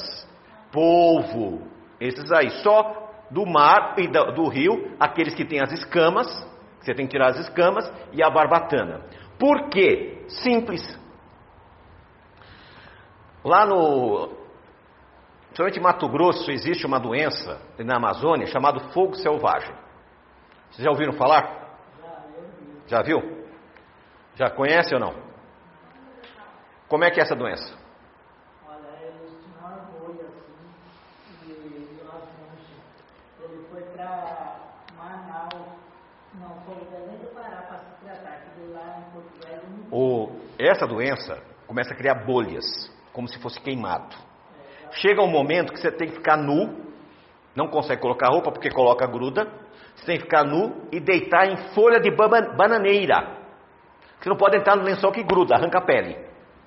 [0.71, 1.67] polvo,
[2.01, 2.51] esses aí.
[2.63, 6.27] Só do mar e do rio, aqueles que têm as escamas,
[6.81, 9.01] você tem que tirar as escamas, e a barbatana.
[9.39, 10.25] Por quê?
[10.29, 11.00] Simples.
[13.45, 14.39] Lá no.
[15.47, 19.75] Principalmente em Mato Grosso existe uma doença na Amazônia chamada fogo selvagem.
[20.71, 21.61] Vocês já ouviram falar?
[22.87, 23.47] Já viu?
[24.37, 25.15] Já conhece ou não?
[26.89, 27.65] Como é que é essa doença?
[27.65, 27.81] Assim,
[31.47, 31.71] e
[39.93, 42.65] O, essa doença começa a criar bolhas,
[43.13, 44.17] como se fosse queimado.
[44.93, 46.85] Chega um momento que você tem que ficar nu,
[47.55, 49.47] não consegue colocar roupa porque coloca gruda,
[49.95, 53.39] você tem que ficar nu e deitar em folha de bananeira.
[54.19, 56.17] Você não pode entrar no lençol que gruda, arranca a pele.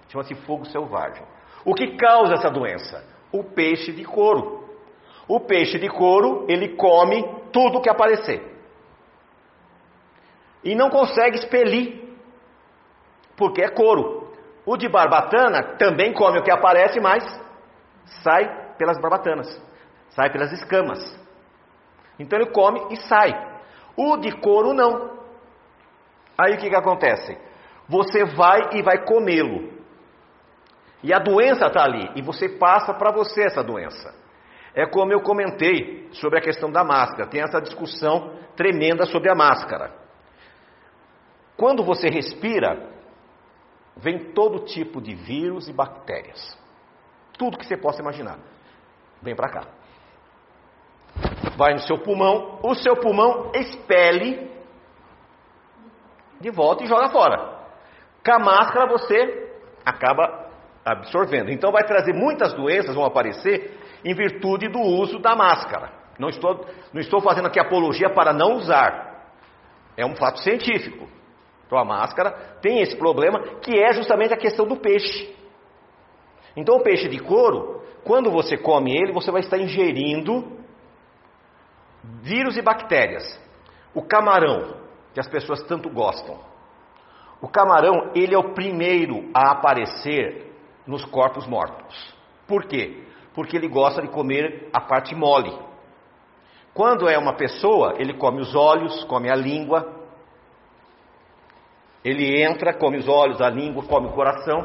[0.09, 1.25] Chama-se fogo selvagem.
[1.65, 3.03] O que causa essa doença?
[3.31, 4.63] O peixe de couro.
[5.27, 8.53] O peixe de couro, ele come tudo que aparecer.
[10.63, 12.15] E não consegue expelir,
[13.35, 14.22] porque é couro.
[14.65, 17.23] O de barbatana também come o que aparece, mas
[18.23, 19.61] sai pelas barbatanas,
[20.09, 20.99] sai pelas escamas.
[22.17, 23.33] Então ele come e sai.
[23.95, 25.19] O de couro não.
[26.37, 27.37] Aí o que, que acontece?
[27.87, 29.73] Você vai e vai comê-lo.
[31.03, 34.15] E a doença está ali, e você passa para você essa doença.
[34.73, 39.35] É como eu comentei sobre a questão da máscara, tem essa discussão tremenda sobre a
[39.35, 39.91] máscara.
[41.57, 42.92] Quando você respira,
[43.95, 46.57] vem todo tipo de vírus e bactérias.
[47.37, 48.37] Tudo que você possa imaginar.
[49.21, 49.63] Vem para cá.
[51.55, 54.51] Vai no seu pulmão, o seu pulmão expele
[56.41, 57.61] de volta e joga fora.
[58.25, 59.51] Com a máscara você
[59.85, 60.49] acaba
[60.83, 61.51] absorvendo.
[61.51, 65.91] Então vai trazer muitas doenças vão aparecer em virtude do uso da máscara.
[66.19, 69.31] Não estou, não estou fazendo aqui apologia para não usar.
[69.95, 71.07] É um fato científico.
[71.65, 75.33] Então a máscara tem esse problema que é justamente a questão do peixe.
[76.55, 80.59] Então o peixe de couro, quando você come ele, você vai estar ingerindo
[82.21, 83.23] vírus e bactérias.
[83.93, 84.77] O camarão,
[85.13, 86.39] que as pessoas tanto gostam.
[87.41, 90.51] O camarão, ele é o primeiro a aparecer
[90.87, 92.15] nos corpos mortos.
[92.47, 93.03] Por quê?
[93.33, 95.53] Porque ele gosta de comer a parte mole.
[96.73, 100.02] Quando é uma pessoa, ele come os olhos, come a língua.
[102.03, 104.63] Ele entra, come os olhos, a língua, come o coração.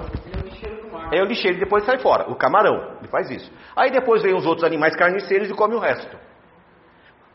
[1.12, 2.30] É o lixeiro e depois sai fora.
[2.30, 3.50] O camarão, ele faz isso.
[3.76, 6.16] Aí depois vem os outros animais carniceiros e come o resto.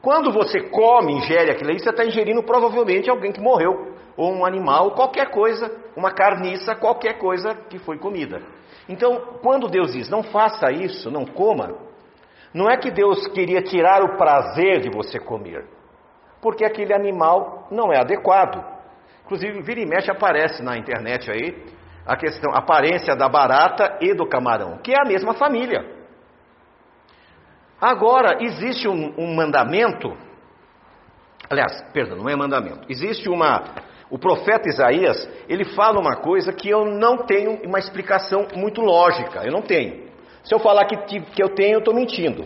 [0.02, 4.46] Quando você come, ingere aquilo aí, você está ingerindo provavelmente alguém que morreu, ou um
[4.46, 8.42] animal, qualquer coisa, uma carniça, qualquer coisa que foi comida.
[8.90, 11.78] Então, quando Deus diz, não faça isso, não coma,
[12.54, 15.66] não é que Deus queria tirar o prazer de você comer,
[16.42, 18.73] porque aquele animal não é adequado.
[19.26, 21.64] Inclusive, vira e mexe aparece na internet aí
[22.06, 26.04] a questão, a aparência da barata e do camarão, que é a mesma família.
[27.80, 30.16] Agora, existe um, um mandamento,
[31.50, 33.64] aliás, perdão, não é mandamento, existe uma,
[34.10, 39.44] o profeta Isaías, ele fala uma coisa que eu não tenho uma explicação muito lógica,
[39.46, 40.12] eu não tenho.
[40.44, 42.46] Se eu falar que, que eu tenho, eu estou mentindo.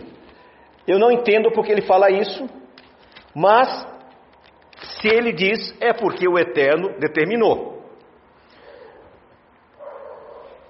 [0.86, 2.48] Eu não entendo porque ele fala isso,
[3.34, 3.86] mas
[5.00, 7.78] se ele diz, é porque o Eterno determinou.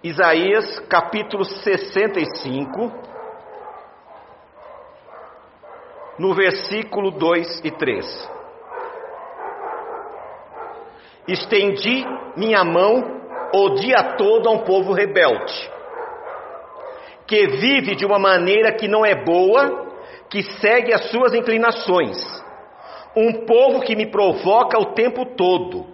[0.03, 2.93] Isaías capítulo 65,
[6.19, 8.31] no versículo 2 e 3.
[11.27, 12.05] Estendi
[12.37, 13.19] minha mão
[13.53, 15.71] o dia todo a um povo rebelde,
[17.27, 19.88] que vive de uma maneira que não é boa,
[20.29, 22.47] que segue as suas inclinações.
[23.20, 25.85] Um povo que me provoca o tempo todo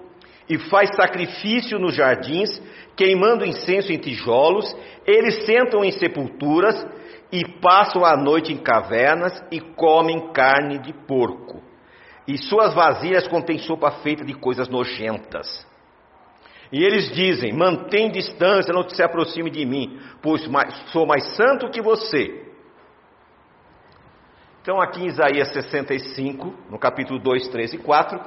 [0.46, 2.60] e faz sacrifício nos jardins,
[2.94, 6.87] queimando incenso em tijolos, eles sentam em sepulturas
[7.32, 11.62] e passam a noite em cavernas e comem carne de porco.
[12.28, 15.66] E suas vasilhas contêm sopa feita de coisas nojentas.
[16.70, 20.46] E eles dizem: mantém distância, não se aproxime de mim, pois
[20.92, 22.43] sou mais santo que você.
[24.64, 28.18] Então, aqui em Isaías 65, no capítulo 2, 3 e 4,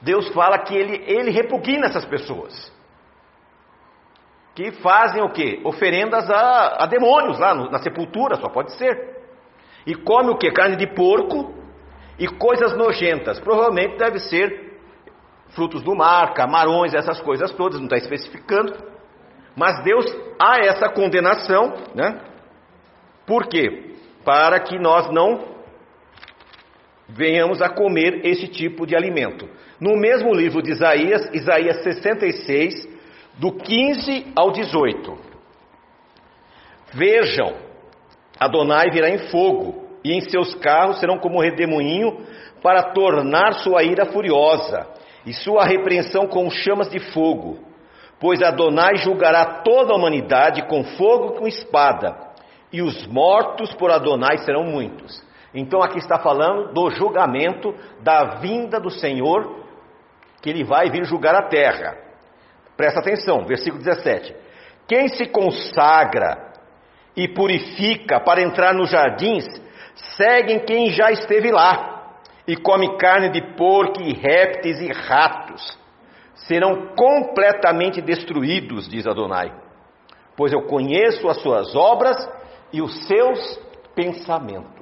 [0.00, 2.72] Deus fala que ele, ele repugna essas pessoas
[4.54, 5.60] que fazem o quê?
[5.64, 9.18] Oferendas a, a demônios lá no, na sepultura, só pode ser.
[9.86, 10.50] E come o que?
[10.50, 11.54] Carne de porco
[12.18, 13.38] e coisas nojentas.
[13.38, 14.78] Provavelmente deve ser
[15.50, 18.72] frutos do mar, camarões, essas coisas todas, não está especificando.
[19.54, 20.06] Mas Deus
[20.40, 22.18] há essa condenação, né?
[23.26, 23.94] Por quê?
[24.24, 25.55] Para que nós não
[27.08, 29.48] venhamos a comer esse tipo de alimento.
[29.80, 32.88] No mesmo livro de Isaías, Isaías 66,
[33.38, 35.18] do 15 ao 18.
[36.92, 37.54] Vejam,
[38.38, 42.24] Adonai virá em fogo, e em seus carros serão como redemoinho,
[42.62, 44.86] para tornar sua ira furiosa,
[45.24, 47.58] e sua repreensão com chamas de fogo.
[48.18, 52.16] Pois Adonai julgará toda a humanidade com fogo e com espada,
[52.72, 55.25] e os mortos por Adonai serão muitos.
[55.56, 59.64] Então aqui está falando do julgamento da vinda do Senhor,
[60.42, 61.96] que ele vai vir julgar a terra.
[62.76, 64.36] Presta atenção, versículo 17.
[64.86, 66.52] Quem se consagra
[67.16, 69.46] e purifica para entrar nos jardins,
[69.94, 72.12] seguem quem já esteve lá,
[72.46, 75.78] e come carne de porco e répteis e ratos.
[76.34, 79.52] Serão completamente destruídos, diz Adonai,
[80.36, 82.16] pois eu conheço as suas obras
[82.72, 83.58] e os seus
[83.94, 84.75] pensamentos.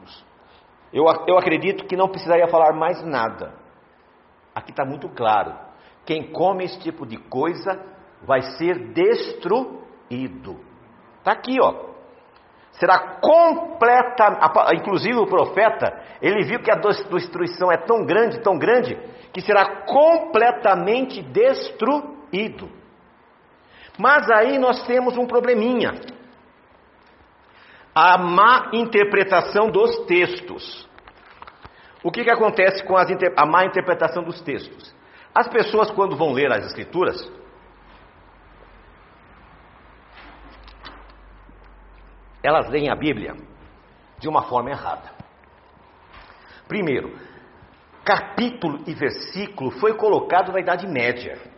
[0.95, 3.53] Eu, eu acredito que não precisaria falar mais nada.
[4.55, 5.53] Aqui está muito claro.
[6.07, 7.85] Quem come esse tipo de coisa
[8.23, 10.61] vai ser destruído.
[11.19, 11.93] Está aqui, ó.
[12.73, 14.39] Será completa,
[14.75, 18.97] inclusive o profeta, ele viu que a destruição é tão grande, tão grande,
[19.33, 22.71] que será completamente destruído.
[23.99, 25.93] Mas aí nós temos um probleminha.
[27.95, 30.89] A má interpretação dos textos.
[32.03, 34.95] O que, que acontece com as, a má interpretação dos textos?
[35.35, 37.31] As pessoas, quando vão ler as Escrituras,
[42.43, 43.35] elas leem a Bíblia
[44.19, 45.11] de uma forma errada.
[46.69, 47.19] Primeiro,
[48.05, 51.54] capítulo e versículo foi colocado na Idade Média.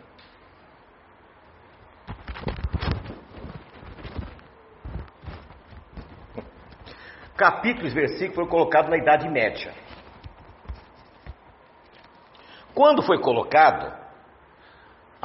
[7.37, 9.73] Capítulo e versículo foi colocado na Idade Média.
[12.75, 13.93] Quando foi colocado,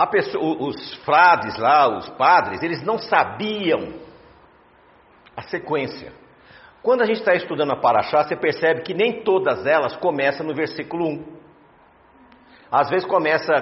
[0.07, 3.93] pessoa, os frades lá, os padres, eles não sabiam
[5.35, 6.13] a sequência.
[6.81, 10.53] Quando a gente está estudando a Paraxá, você percebe que nem todas elas começam no
[10.53, 11.41] versículo 1.
[12.71, 13.53] Às vezes começa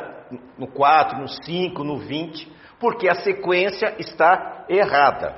[0.57, 5.35] no 4, no 5, no 20, porque a sequência está errada.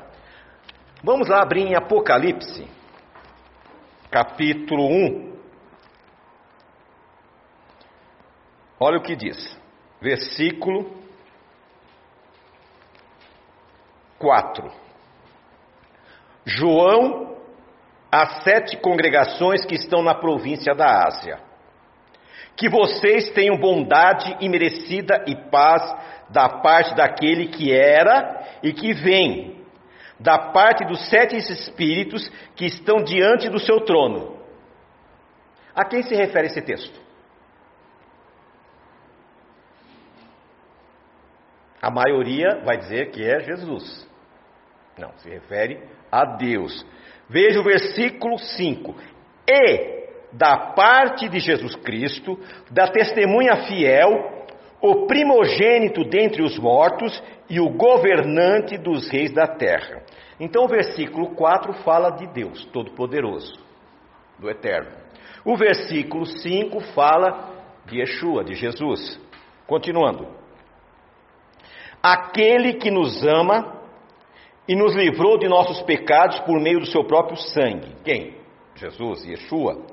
[1.04, 2.68] Vamos lá abrir em Apocalipse,
[4.12, 5.32] capítulo 1.
[8.78, 9.58] Olha o que diz,
[10.02, 10.92] versículo
[14.20, 14.70] 4.
[16.44, 17.38] João,
[18.12, 21.40] as sete congregações que estão na província da Ásia.
[22.58, 25.82] Que vocês tenham bondade imerecida e paz
[26.30, 29.61] da parte daquele que era e que vem,
[30.22, 34.38] da parte dos sete espíritos que estão diante do seu trono.
[35.76, 37.00] A quem se refere esse texto?
[41.82, 44.08] A maioria vai dizer que é Jesus.
[44.98, 46.86] Não, se refere a Deus.
[47.28, 48.96] Veja o versículo 5.
[49.50, 50.02] E
[50.34, 54.46] da parte de Jesus Cristo, da testemunha fiel,
[54.82, 60.04] o primogênito dentre os mortos e o governante dos reis da terra.
[60.42, 63.54] Então o versículo 4 fala de Deus Todo-Poderoso,
[64.40, 64.90] do Eterno.
[65.46, 67.48] O versículo 5 fala
[67.86, 69.22] de Yeshua, de Jesus.
[69.68, 70.28] Continuando.
[72.02, 73.82] Aquele que nos ama
[74.68, 77.96] e nos livrou de nossos pecados por meio do seu próprio sangue.
[78.04, 78.36] Quem?
[78.74, 79.86] Jesus, Yeshua.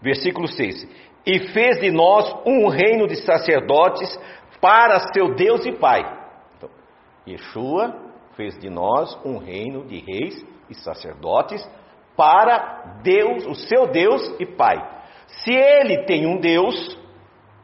[0.00, 0.86] Versículo 6.
[1.26, 4.16] E fez de nós um reino de sacerdotes
[4.60, 6.02] para seu Deus e Pai.
[6.56, 6.70] Então,
[7.26, 8.07] Yeshua
[8.38, 11.60] fez de nós um reino de reis e sacerdotes
[12.16, 14.76] para Deus, o seu Deus e Pai.
[15.26, 16.96] Se ele tem um Deus,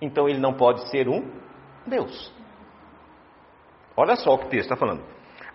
[0.03, 1.31] então ele não pode ser um
[1.87, 2.35] Deus.
[3.97, 5.05] Olha só o que o texto está falando.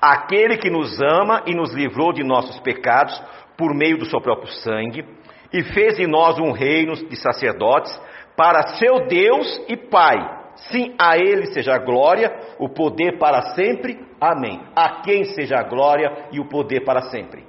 [0.01, 3.22] Aquele que nos ama e nos livrou de nossos pecados
[3.57, 5.05] por meio do seu próprio sangue,
[5.51, 7.91] e fez de nós um reino de sacerdotes
[8.38, 10.38] para seu Deus e Pai.
[10.72, 14.05] Sim, a Ele seja a glória, o poder para sempre.
[14.20, 14.62] Amém.
[14.76, 17.45] A quem seja a glória e o poder para sempre?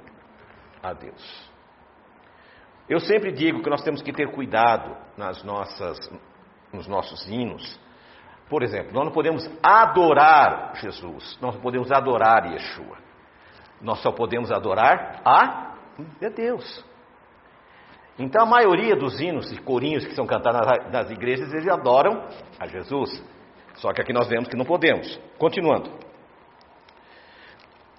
[0.81, 1.51] A Deus.
[2.89, 5.97] Eu sempre digo que nós temos que ter cuidado nas nossas,
[6.73, 7.79] nos nossos hinos
[8.51, 12.97] por exemplo, nós não podemos adorar Jesus, nós não podemos adorar Yeshua.
[13.79, 15.77] Nós só podemos adorar a
[16.35, 16.85] Deus.
[18.21, 20.61] Então a maioria dos hinos e corinhos que são cantados
[20.91, 22.23] nas, igrejas, eles adoram
[22.59, 23.23] a Jesus.
[23.75, 25.19] Só que aqui nós vemos que não podemos.
[25.39, 25.89] Continuando.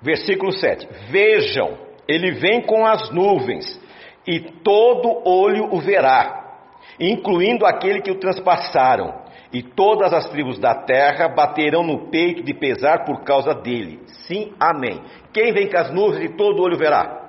[0.01, 0.89] Versículo 7.
[1.11, 3.81] Vejam, ele vem com as nuvens,
[4.25, 6.57] e todo olho o verá,
[7.01, 12.55] incluindo aquele que o transpassaram e todas as tribos da terra baterão no peito de
[12.55, 14.01] pesar por causa dele.
[14.27, 15.03] Sim, amém.
[15.33, 17.29] Quem vem com as nuvens e todo olho verá?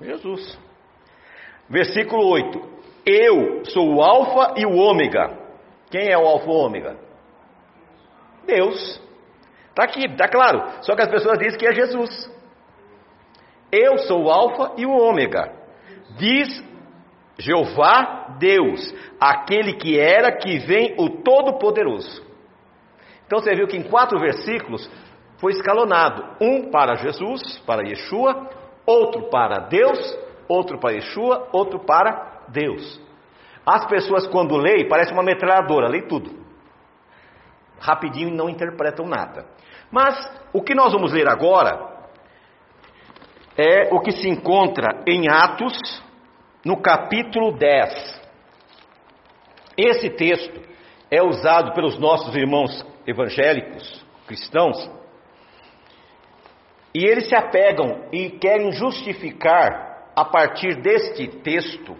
[0.00, 0.65] Jesus.
[1.68, 2.62] Versículo 8:
[3.04, 5.38] Eu sou o Alfa e o Ômega.
[5.90, 6.96] Quem é o Alfa e o Ômega?
[8.46, 9.00] Deus.
[9.70, 10.82] Está aqui, está claro.
[10.82, 12.30] Só que as pessoas dizem que é Jesus.
[13.70, 15.52] Eu sou o Alfa e o Ômega.
[16.16, 16.64] Diz
[17.38, 22.24] Jeová Deus, aquele que era, que vem, o Todo-Poderoso.
[23.26, 24.88] Então você viu que em quatro versículos
[25.38, 28.48] foi escalonado: um para Jesus, para Yeshua,
[28.86, 29.98] outro para Deus,
[30.48, 33.00] outro para Yeshua, outro para Deus.
[33.64, 36.30] As pessoas, quando leem, parece uma metralhadora, lê tudo.
[37.80, 39.46] Rapidinho e não interpretam nada.
[39.90, 40.14] Mas
[40.52, 41.96] o que nós vamos ler agora
[43.56, 46.02] é o que se encontra em Atos,
[46.64, 48.22] no capítulo 10.
[49.76, 50.60] Esse texto
[51.10, 54.90] é usado pelos nossos irmãos evangélicos, cristãos,
[56.94, 59.85] e eles se apegam e querem justificar,
[60.16, 61.94] a partir deste texto,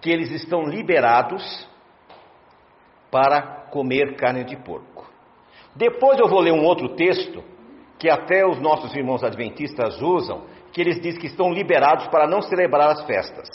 [0.00, 1.68] que eles estão liberados
[3.10, 3.42] para
[3.72, 5.04] comer carne de porco.
[5.74, 7.42] Depois eu vou ler um outro texto,
[7.98, 12.40] que até os nossos irmãos adventistas usam, que eles dizem que estão liberados para não
[12.40, 13.48] celebrar as festas.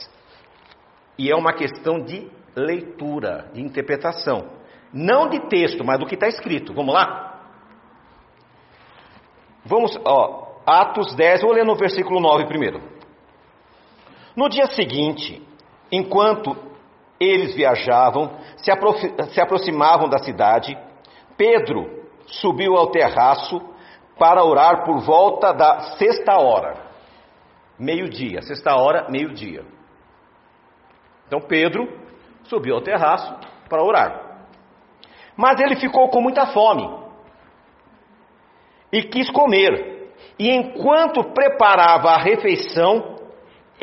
[1.17, 4.49] E é uma questão de leitura, de interpretação.
[4.91, 6.73] Não de texto, mas do que está escrito.
[6.73, 7.41] Vamos lá?
[9.65, 12.81] Vamos, ó, Atos 10, vou ler no versículo 9 primeiro.
[14.35, 15.41] No dia seguinte,
[15.91, 16.55] enquanto
[17.19, 18.93] eles viajavam, se, apro
[19.29, 20.77] se aproximavam da cidade,
[21.37, 23.61] Pedro subiu ao terraço
[24.17, 26.75] para orar por volta da sexta hora.
[27.77, 29.65] Meio-dia, sexta hora, meio-dia.
[31.27, 31.87] Então Pedro
[32.43, 33.35] subiu ao terraço
[33.69, 34.45] para orar.
[35.35, 36.87] Mas ele ficou com muita fome
[38.91, 40.13] e quis comer.
[40.37, 43.12] E enquanto preparava a refeição,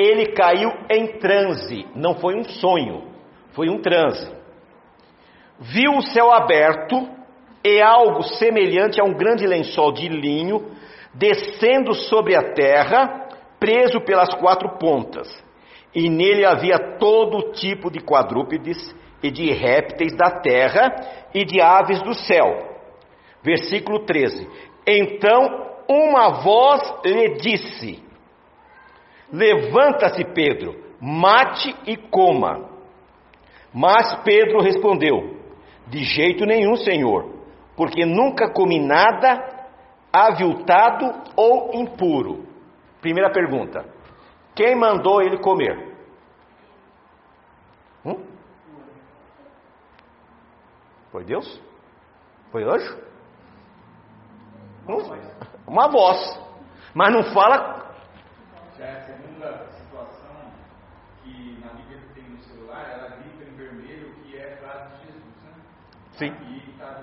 [0.00, 1.86] ele caiu em transe.
[1.94, 3.04] Não foi um sonho,
[3.52, 4.30] foi um transe.
[5.58, 7.06] viu o céu aberto
[7.62, 10.70] e algo semelhante a um grande lençol de linho
[11.12, 13.28] descendo sobre a terra,
[13.58, 15.28] preso pelas quatro pontas.
[15.94, 22.00] E nele havia todo tipo de quadrúpedes e de répteis da terra e de aves
[22.02, 22.70] do céu.
[23.42, 24.48] Versículo 13.
[24.86, 28.02] Então uma voz lhe disse:
[29.32, 32.68] Levanta-se, Pedro, mate e coma.
[33.72, 35.36] Mas Pedro respondeu:
[35.86, 37.32] De jeito nenhum, Senhor,
[37.76, 39.68] porque nunca comi nada
[40.12, 42.46] aviltado ou impuro.
[43.00, 43.84] Primeira pergunta:
[44.54, 45.96] Quem mandou ele comer?
[48.04, 48.24] Hum?
[51.10, 51.60] Foi Deus?
[52.50, 52.98] Foi anjo?
[54.88, 54.98] Hum?
[55.66, 56.18] Uma voz.
[56.94, 57.94] Mas não fala.
[58.76, 60.52] Já é a segunda situação
[61.22, 65.06] que na Bíblia que tem no celular, ela grita em vermelho que é frase de
[65.06, 65.52] Jesus, né?
[66.20, 66.34] Sim.
[66.78, 67.02] Essa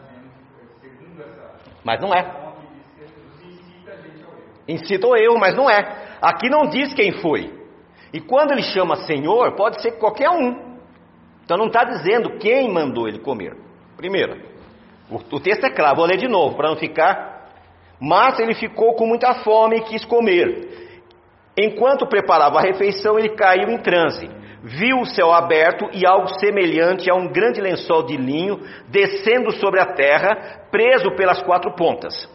[1.84, 2.48] Mas não é.
[4.68, 6.18] incita o erro, mas não é.
[6.22, 7.52] Aqui não diz quem foi.
[8.14, 10.78] E quando ele chama Senhor, pode ser qualquer um.
[11.44, 13.56] Então não está dizendo quem mandou ele comer.
[13.96, 14.40] Primeiro,
[15.10, 17.48] o texto é claro, vou ler de novo para não ficar.
[18.00, 21.02] Mas ele ficou com muita fome e quis comer.
[21.58, 24.30] Enquanto preparava a refeição, ele caiu em transe.
[24.64, 29.80] Viu o céu aberto e algo semelhante a um grande lençol de linho descendo sobre
[29.80, 32.28] a terra, preso pelas quatro pontas.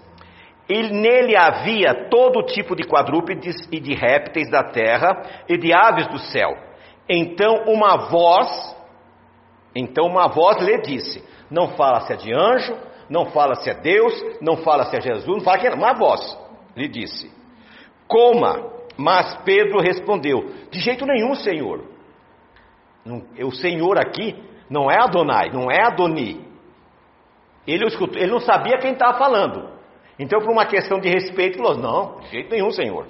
[0.69, 6.07] E nele havia todo tipo de quadrúpedes e de répteis da terra e de aves
[6.07, 6.57] do céu.
[7.09, 8.77] Então uma voz,
[9.75, 12.77] então uma voz lhe disse: Não fala se é de anjo,
[13.11, 15.93] não fala se é Deus, não fala se é Jesus, não fala que é uma
[15.93, 16.39] voz
[16.77, 17.31] lhe disse:
[18.07, 18.71] Coma.
[18.97, 21.92] Mas Pedro respondeu: De jeito nenhum, Senhor.
[23.05, 24.37] O Senhor aqui
[24.71, 26.47] não é Adonai, não é Adoni.
[27.67, 29.71] Ele, escutou, ele não sabia quem estava falando.
[30.19, 33.07] Então, por uma questão de respeito, ele falou: Não, de jeito nenhum, Senhor.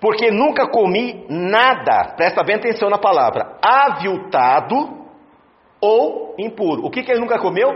[0.00, 5.06] Porque nunca comi nada, presta bem atenção na palavra, aviltado
[5.80, 6.84] ou impuro.
[6.84, 7.70] O que, que ele nunca comeu?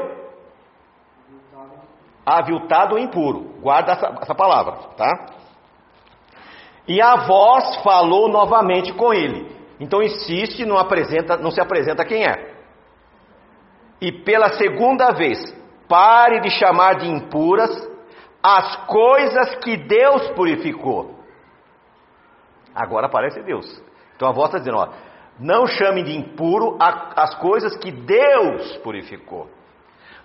[2.25, 3.55] Aviltado ou impuro.
[3.61, 5.27] Guarda essa, essa palavra, tá?
[6.89, 9.56] E a voz falou novamente com ele.
[9.79, 12.55] Então insiste, não, apresenta, não se apresenta quem é.
[14.01, 15.39] E pela segunda vez,
[15.89, 17.71] pare de chamar de impuras
[18.43, 21.17] as coisas que Deus purificou.
[22.75, 23.83] Agora aparece Deus.
[24.15, 24.89] Então a voz está dizendo: ó,
[25.39, 29.49] não chame de impuro as coisas que Deus purificou.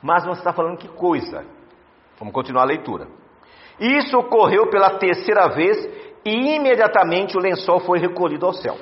[0.01, 1.45] Mas não está falando que coisa.
[2.17, 3.07] Vamos continuar a leitura.
[3.79, 5.77] Isso ocorreu pela terceira vez
[6.23, 8.77] e imediatamente o lençol foi recolhido ao céu.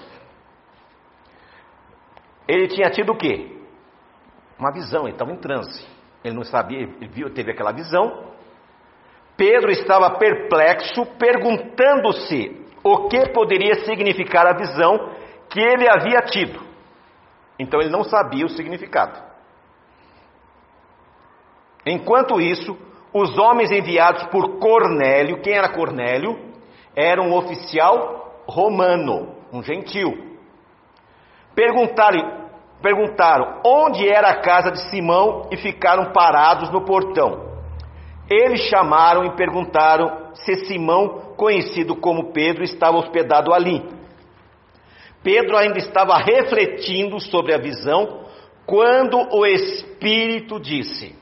[2.49, 3.55] Ele tinha tido o quê?
[4.57, 5.85] Uma visão, ele estava em transe.
[6.23, 8.25] Ele não sabia, ele viu, teve aquela visão.
[9.37, 15.11] Pedro estava perplexo, perguntando-se o que poderia significar a visão
[15.47, 16.59] que ele havia tido.
[17.59, 19.21] Então ele não sabia o significado.
[21.85, 22.75] Enquanto isso,
[23.13, 26.49] os homens enviados por Cornélio, quem era Cornélio?
[26.95, 30.35] Era um oficial romano, um gentil.
[31.53, 32.38] Perguntaram,
[32.81, 37.49] perguntaram onde era a casa de Simão e ficaram parados no portão.
[38.29, 43.83] Eles chamaram e perguntaram se Simão, conhecido como Pedro, estava hospedado ali.
[45.23, 48.25] Pedro ainda estava refletindo sobre a visão
[48.65, 51.17] quando o Espírito disse: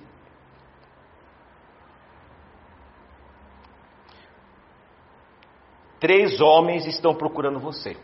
[5.99, 7.97] Três homens estão procurando você.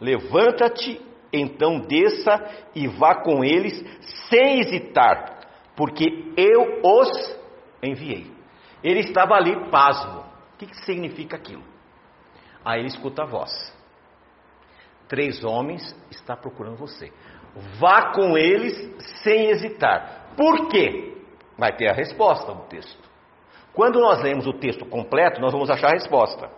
[0.00, 1.00] Levanta-te,
[1.40, 2.42] então desça
[2.74, 3.84] e vá com eles
[4.28, 5.40] sem hesitar,
[5.76, 7.38] porque eu os
[7.82, 8.30] enviei.
[8.82, 10.20] Ele estava ali pasmo.
[10.54, 11.64] O que, que significa aquilo?
[12.64, 13.74] Aí ele escuta a voz.
[15.08, 17.12] Três homens está procurando você.
[17.78, 18.74] Vá com eles
[19.22, 20.32] sem hesitar.
[20.36, 21.16] Por quê?
[21.56, 23.02] Vai ter a resposta no texto.
[23.72, 26.50] Quando nós lemos o texto completo, nós vamos achar a resposta.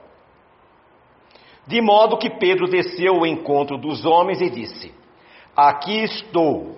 [1.67, 4.93] De modo que Pedro desceu ao encontro dos homens e disse:
[5.57, 6.77] Aqui estou.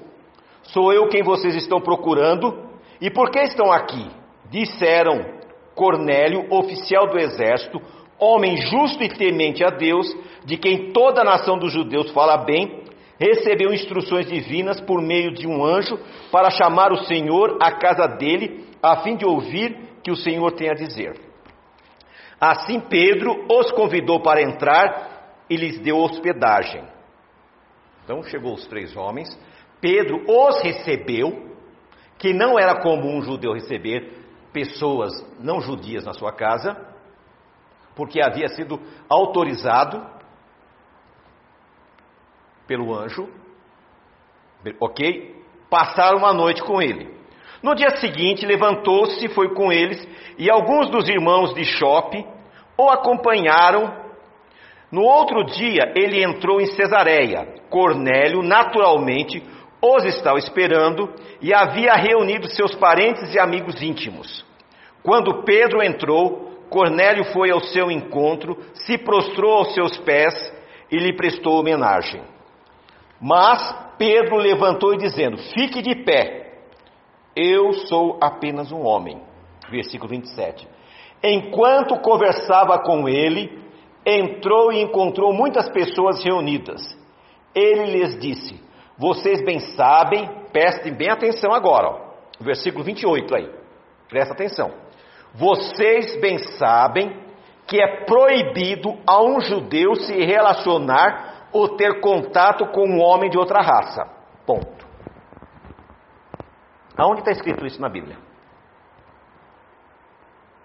[0.62, 2.66] Sou eu quem vocês estão procurando.
[3.00, 4.06] E por que estão aqui?
[4.50, 5.38] Disseram
[5.74, 7.80] Cornélio, oficial do exército,
[8.18, 10.12] homem justo e temente a Deus,
[10.44, 12.82] de quem toda a nação dos judeus fala bem,
[13.18, 15.98] recebeu instruções divinas por meio de um anjo
[16.32, 20.68] para chamar o Senhor à casa dele, a fim de ouvir que o Senhor tem
[20.70, 21.27] a dizer.
[22.40, 26.84] Assim Pedro os convidou para entrar e lhes deu hospedagem.
[28.04, 29.28] Então chegou os três homens,
[29.80, 31.56] Pedro os recebeu,
[32.16, 36.76] que não era comum um judeu receber pessoas não judias na sua casa,
[37.94, 40.04] porque havia sido autorizado
[42.66, 43.28] pelo anjo,
[44.80, 45.44] ok?
[45.68, 47.17] Passaram uma noite com ele.
[47.62, 50.06] No dia seguinte, levantou-se e foi com eles,
[50.38, 52.24] e alguns dos irmãos de Chope
[52.76, 53.92] o acompanharam.
[54.90, 57.46] No outro dia, ele entrou em Cesareia.
[57.68, 59.42] Cornélio, naturalmente,
[59.82, 64.44] os estava esperando e havia reunido seus parentes e amigos íntimos.
[65.02, 70.34] Quando Pedro entrou, Cornélio foi ao seu encontro, se prostrou aos seus pés
[70.90, 72.22] e lhe prestou homenagem.
[73.20, 76.47] Mas Pedro levantou e dizendo: Fique de pé,
[77.38, 79.22] eu sou apenas um homem.
[79.70, 80.66] Versículo 27.
[81.22, 83.62] Enquanto conversava com ele,
[84.04, 86.80] entrou e encontrou muitas pessoas reunidas.
[87.54, 88.60] Ele lhes disse:
[88.98, 91.98] Vocês bem sabem, prestem bem atenção agora, ó,
[92.40, 93.50] versículo 28 aí,
[94.08, 94.72] presta atenção.
[95.34, 97.16] Vocês bem sabem
[97.66, 103.38] que é proibido a um judeu se relacionar ou ter contato com um homem de
[103.38, 104.06] outra raça.
[104.46, 104.77] Ponto.
[106.98, 108.18] Aonde está escrito isso na Bíblia?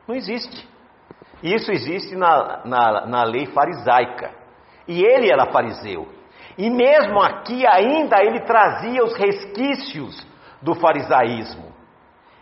[0.08, 0.68] Não existe.
[1.44, 4.32] Isso existe na, na, na lei farisaica.
[4.88, 6.08] E ele era fariseu.
[6.58, 10.26] E mesmo aqui ainda ele trazia os resquícios
[10.62, 11.72] do farisaísmo.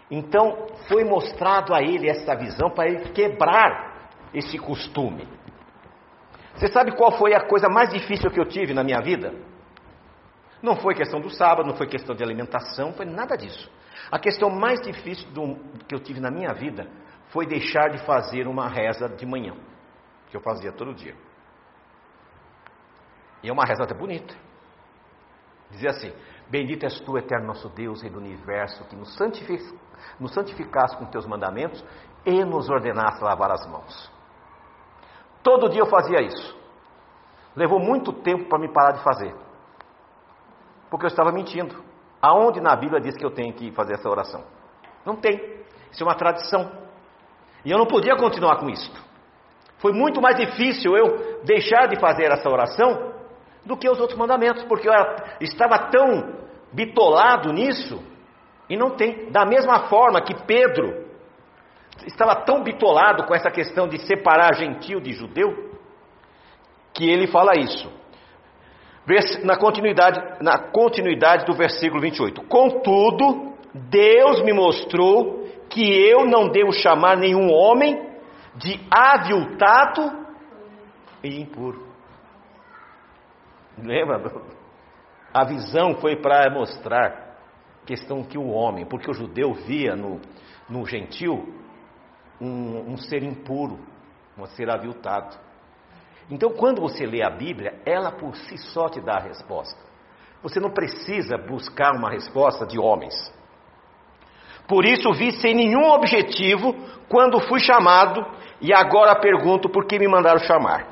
[0.10, 5.28] Então foi mostrado a ele essa visão para ele quebrar esse costume.
[6.56, 9.34] Você sabe qual foi a coisa mais difícil que eu tive na minha vida?
[10.62, 13.70] Não foi questão do sábado, não foi questão de alimentação, foi nada disso.
[14.12, 15.56] A questão mais difícil do,
[15.88, 16.90] que eu tive na minha vida
[17.30, 19.56] foi deixar de fazer uma reza de manhã,
[20.30, 21.16] que eu fazia todo dia.
[23.44, 24.36] E é uma reza até bonita.
[25.70, 26.14] Dizia assim:
[26.50, 29.64] Bendito és tu, eterno nosso Deus, Rei do universo, que nos, santific...
[30.20, 31.84] nos santificasse com teus mandamentos
[32.26, 34.12] e nos ordenasse lavar as mãos.
[35.42, 36.60] Todo dia eu fazia isso.
[37.56, 39.36] Levou muito tempo para me parar de fazer.
[40.90, 41.91] Porque eu estava mentindo.
[42.22, 44.44] Aonde na Bíblia diz que eu tenho que fazer essa oração?
[45.06, 45.36] Não tem.
[45.92, 46.72] Isso é uma tradição.
[47.66, 48.92] E eu não podia continuar com isso.
[49.80, 53.12] Foi muito mais difícil eu deixar de fazer essa oração
[53.66, 54.94] do que os outros mandamentos, porque eu
[55.40, 56.36] estava tão
[56.72, 58.02] bitolado nisso
[58.70, 59.32] e não tem.
[59.32, 61.08] Da mesma forma que Pedro
[62.06, 65.72] estava tão bitolado com essa questão de separar gentil de judeu,
[66.94, 68.02] que ele fala isso
[69.44, 72.44] na continuidade, na continuidade do versículo 28.
[72.44, 78.10] Contudo, Deus me mostrou que eu não devo chamar nenhum homem
[78.56, 80.26] de aviltado
[81.24, 81.88] e impuro.
[83.78, 84.22] Lembra?
[85.34, 87.38] A visão foi para mostrar
[87.86, 90.20] questão que o homem, porque o judeu via no,
[90.70, 91.54] no gentil
[92.40, 93.80] um, um ser impuro,
[94.38, 95.38] um ser aviltado.
[96.30, 99.80] Então, quando você lê a Bíblia, ela por si só te dá a resposta.
[100.42, 103.14] Você não precisa buscar uma resposta de homens.
[104.68, 106.74] Por isso vi sem nenhum objetivo
[107.10, 108.26] quando fui chamado
[108.62, 110.88] e agora pergunto por que me mandaram chamar.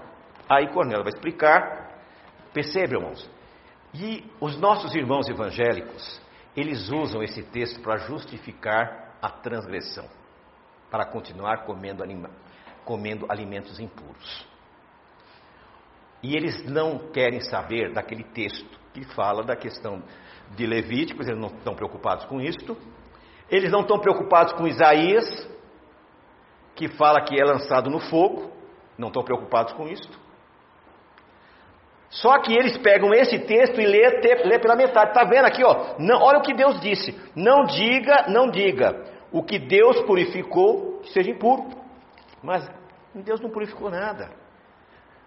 [0.50, 1.90] Aí Cornélio vai explicar.
[2.54, 3.30] Percebe, irmãos?
[3.94, 6.22] E os nossos irmãos evangélicos,
[6.56, 10.06] eles usam esse texto para justificar a transgressão,
[10.92, 12.30] para continuar comendo, anima,
[12.86, 14.49] comendo alimentos impuros.
[16.22, 20.04] E eles não querem saber daquele texto que fala da questão
[20.56, 22.78] de Levíticos, eles não estão preocupados com isto.
[23.50, 25.26] Eles não estão preocupados com Isaías,
[26.76, 28.52] que fala que é lançado no fogo,
[28.98, 30.20] não estão preocupados com isto.
[32.10, 34.10] Só que eles pegam esse texto e lê,
[34.44, 35.10] lê pela metade.
[35.10, 35.96] Está vendo aqui, ó?
[36.00, 37.16] Não, olha o que Deus disse.
[37.36, 39.06] Não diga, não diga.
[39.32, 41.70] O que Deus purificou, que seja impuro.
[42.42, 42.68] Mas
[43.14, 44.32] Deus não purificou nada.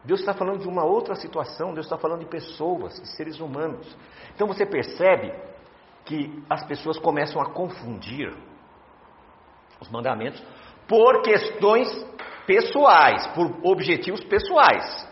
[0.05, 3.97] Deus está falando de uma outra situação, Deus está falando de pessoas, de seres humanos.
[4.35, 5.33] Então você percebe
[6.05, 8.35] que as pessoas começam a confundir
[9.81, 10.43] os mandamentos
[10.89, 11.89] por questões
[12.47, 15.09] pessoais, por objetivos pessoais.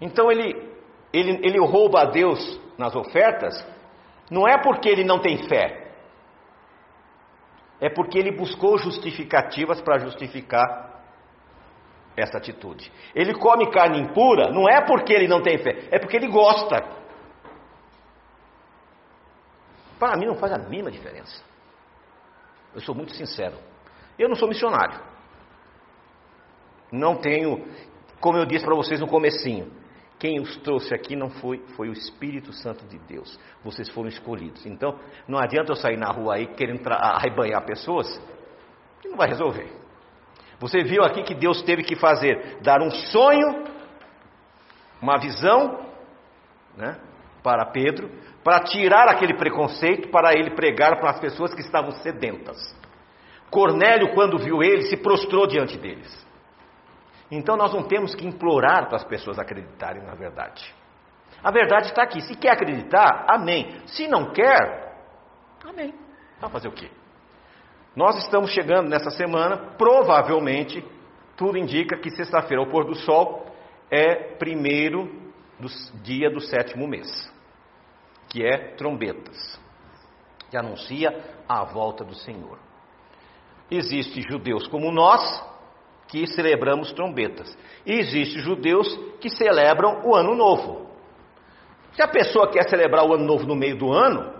[0.00, 0.72] Então ele,
[1.12, 3.64] ele, ele rouba a Deus nas ofertas,
[4.30, 5.92] não é porque ele não tem fé,
[7.80, 10.87] é porque ele buscou justificativas para justificar
[12.22, 12.90] essa atitude.
[13.14, 16.84] Ele come carne impura, não é porque ele não tem fé, é porque ele gosta.
[19.98, 21.42] Para mim não faz a mínima diferença.
[22.74, 23.56] Eu sou muito sincero.
[24.18, 25.00] Eu não sou missionário.
[26.92, 27.66] Não tenho,
[28.20, 29.70] como eu disse para vocês no comecinho,
[30.18, 33.38] Quem os trouxe aqui não foi, foi o Espírito Santo de Deus.
[33.62, 34.66] Vocês foram escolhidos.
[34.66, 34.98] Então,
[35.28, 38.20] não adianta eu sair na rua aí querendo arrebanhar pessoas,
[39.00, 39.70] que não vai resolver.
[40.58, 43.64] Você viu aqui que Deus teve que fazer, dar um sonho,
[45.00, 45.86] uma visão,
[46.76, 46.98] né,
[47.42, 48.10] para Pedro,
[48.42, 52.56] para tirar aquele preconceito, para ele pregar para as pessoas que estavam sedentas.
[53.50, 56.26] Cornélio, quando viu ele, se prostrou diante deles.
[57.30, 60.74] Então nós não temos que implorar para as pessoas acreditarem na verdade.
[61.42, 62.20] A verdade está aqui.
[62.22, 63.80] Se quer acreditar, amém.
[63.86, 64.96] Se não quer,
[65.64, 65.94] amém.
[66.40, 66.90] Vai fazer o quê?
[67.96, 70.84] Nós estamos chegando nessa semana, provavelmente,
[71.36, 73.46] tudo indica que sexta-feira, ao pôr do sol,
[73.90, 75.06] é primeiro
[75.58, 75.68] do
[76.02, 77.08] dia do sétimo mês,
[78.28, 79.60] que é trombetas,
[80.50, 81.18] que anuncia
[81.48, 82.58] a volta do Senhor.
[83.70, 85.44] Existem judeus como nós,
[86.08, 87.56] que celebramos trombetas.
[87.84, 88.88] E existem judeus
[89.20, 90.88] que celebram o ano novo.
[91.92, 94.32] Se a pessoa quer celebrar o ano novo no meio do ano,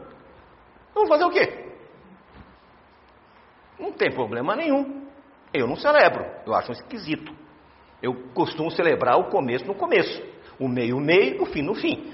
[0.95, 1.68] vamos fazer o quê?
[3.79, 5.07] Não tem problema nenhum.
[5.53, 7.33] Eu não celebro, eu acho esquisito.
[8.03, 10.23] Eu costumo celebrar o começo no começo,
[10.59, 12.13] o meio no meio, o fim no fim.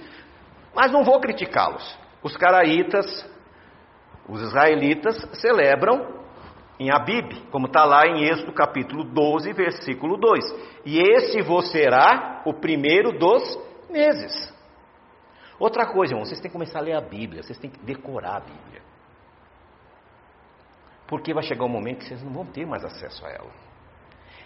[0.74, 1.98] Mas não vou criticá-los.
[2.22, 3.06] Os caraítas,
[4.28, 6.24] os israelitas celebram
[6.78, 10.44] em Abib, como está lá em Êxodo capítulo 12, versículo 2.
[10.84, 13.42] E esse vos será o primeiro dos
[13.90, 14.52] meses.
[15.58, 18.36] Outra coisa, irmão, vocês têm que começar a ler a Bíblia, vocês têm que decorar
[18.36, 18.82] a Bíblia.
[21.06, 23.50] Porque vai chegar um momento que vocês não vão ter mais acesso a ela.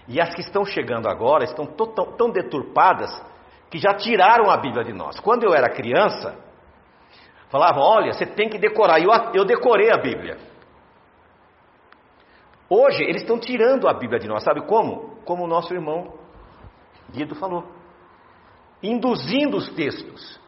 [0.07, 3.11] E as que estão chegando agora estão tão, tão deturpadas
[3.71, 5.21] que já tiraram a Bíblia de nós.
[5.21, 6.37] Quando eu era criança,
[7.51, 8.99] falavam: olha, você tem que decorar.
[8.99, 10.39] E eu, eu decorei a Bíblia.
[12.71, 15.17] Hoje eles estão tirando a Bíblia de nós, sabe como?
[15.25, 16.19] Como o nosso irmão
[17.11, 17.65] Guido falou.
[18.83, 20.41] Induzindo os textos,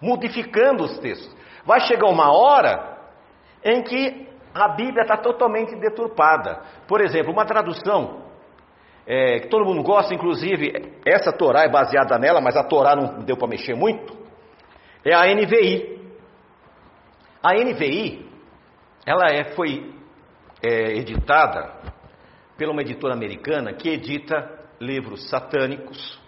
[0.00, 1.34] modificando os textos.
[1.64, 2.98] Vai chegar uma hora
[3.62, 6.60] em que a Bíblia está totalmente deturpada.
[6.86, 8.22] Por exemplo, uma tradução
[9.06, 10.72] é, que todo mundo gosta, inclusive
[11.04, 14.16] essa Torá é baseada nela, mas a Torá não deu para mexer muito,
[15.04, 15.98] é a NVI.
[17.42, 18.28] A NVI,
[19.06, 19.94] ela é, foi
[20.62, 21.72] é, editada
[22.56, 26.20] pela uma editora americana que edita livros satânicos,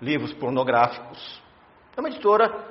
[0.00, 1.42] livros pornográficos.
[1.96, 2.64] É uma editora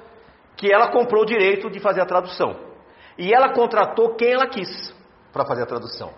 [0.58, 2.75] que ela comprou o direito de fazer a tradução.
[3.18, 4.94] E ela contratou quem ela quis
[5.32, 6.14] para fazer a tradução.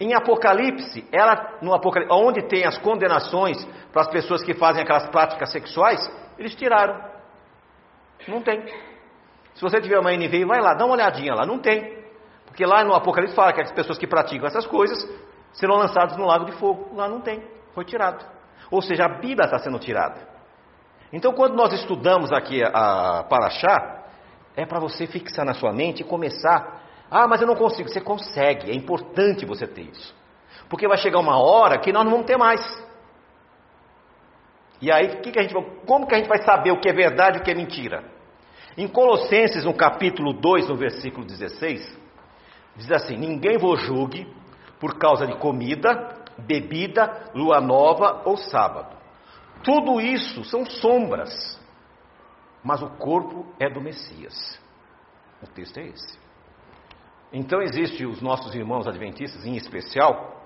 [0.00, 5.08] Em Apocalipse, ela no Apocalipse, onde tem as condenações para as pessoas que fazem aquelas
[5.08, 6.00] práticas sexuais,
[6.38, 7.02] eles tiraram.
[8.28, 8.64] Não tem.
[9.54, 11.98] Se você tiver uma NVI, vai lá, dá uma olhadinha lá, não tem.
[12.46, 14.98] Porque lá no Apocalipse fala que as pessoas que praticam essas coisas
[15.52, 16.94] serão lançadas no lago de fogo.
[16.94, 17.42] Lá não tem,
[17.74, 18.24] foi tirado.
[18.70, 20.28] Ou seja, a Bíblia está sendo tirada.
[21.12, 23.97] Então, quando nós estudamos aqui a Paraxá,
[24.60, 26.82] é para você fixar na sua mente e começar.
[27.10, 27.88] Ah, mas eu não consigo.
[27.88, 30.14] Você consegue, é importante você ter isso.
[30.68, 32.60] Porque vai chegar uma hora que nós não vamos ter mais.
[34.80, 35.54] E aí, que que a gente,
[35.86, 38.04] como que a gente vai saber o que é verdade e o que é mentira?
[38.76, 41.98] Em Colossenses, no capítulo 2, no versículo 16,
[42.78, 44.26] Diz assim: Ninguém vos julgue
[44.78, 48.96] por causa de comida, bebida, lua nova ou sábado.
[49.64, 51.57] Tudo isso são sombras,
[52.62, 54.60] mas o corpo é do Messias.
[55.42, 56.18] O texto é esse.
[57.32, 60.38] Então existem os nossos irmãos adventistas, em especial,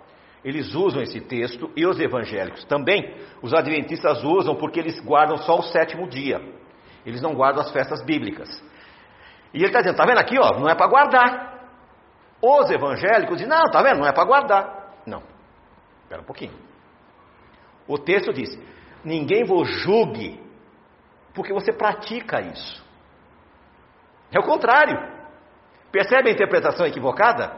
[0.45, 3.17] eles usam esse texto e os evangélicos também.
[3.41, 6.41] Os adventistas usam porque eles guardam só o sétimo dia.
[7.07, 8.49] Eles não guardam as festas bíblicas.
[9.55, 11.53] E ele está dizendo, está vendo aqui, ó, não é para guardar.
[12.43, 14.01] Os evangélicos dizem, não, tá vendo?
[14.01, 14.95] Não é para guardar.
[15.07, 15.23] Não.
[16.03, 16.55] Espera um pouquinho.
[17.87, 18.59] O texto diz:
[19.05, 20.42] ninguém vos julgue,
[21.35, 22.85] porque você pratica isso.
[24.33, 24.97] É o contrário.
[25.91, 27.53] Percebe a interpretação equivocada?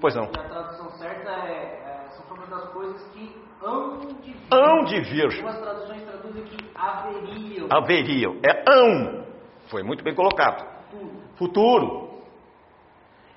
[0.00, 0.24] Pois não.
[0.24, 4.36] A tradução certa é, é são todas as coisas que hão de vir.
[4.52, 5.24] Hão de vir.
[5.24, 7.68] Algumas traduções traduzem que haveriam.
[7.70, 8.40] Haveriam.
[8.42, 9.24] É hão.
[9.68, 10.66] Foi muito bem colocado.
[10.90, 11.22] Futuro.
[11.36, 12.10] Futuro.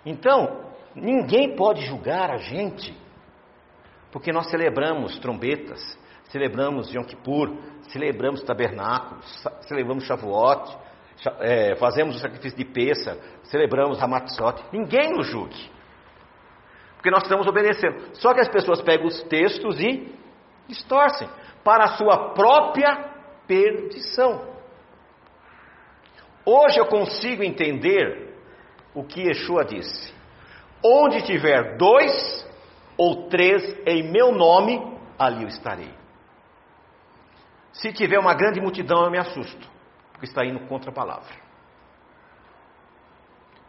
[0.05, 0.63] Então,
[0.95, 2.95] Ninguém pode julgar a gente,
[4.11, 5.81] porque nós celebramos trombetas,
[6.34, 7.55] celebramos Yom Kippur,
[7.89, 10.75] celebramos tabernáculos, celebramos Shavuot,
[11.39, 14.65] é, fazemos o sacrifício de peça, celebramos Hamatzot.
[14.73, 15.69] Ninguém nos julgue,
[16.95, 18.15] porque nós estamos obedecendo.
[18.15, 20.11] Só que as pessoas pegam os textos e
[20.67, 21.29] distorcem
[21.63, 23.11] para a sua própria
[23.47, 24.51] perdição.
[26.43, 28.34] Hoje eu consigo entender
[28.95, 30.11] o que Yeshua disse.
[30.84, 32.43] Onde tiver dois
[32.97, 34.81] ou três em meu nome,
[35.17, 36.03] ali eu estarei.
[37.74, 39.67] Se tiver uma grande multidão, eu me assusto,
[40.11, 41.34] porque está indo contra a palavra.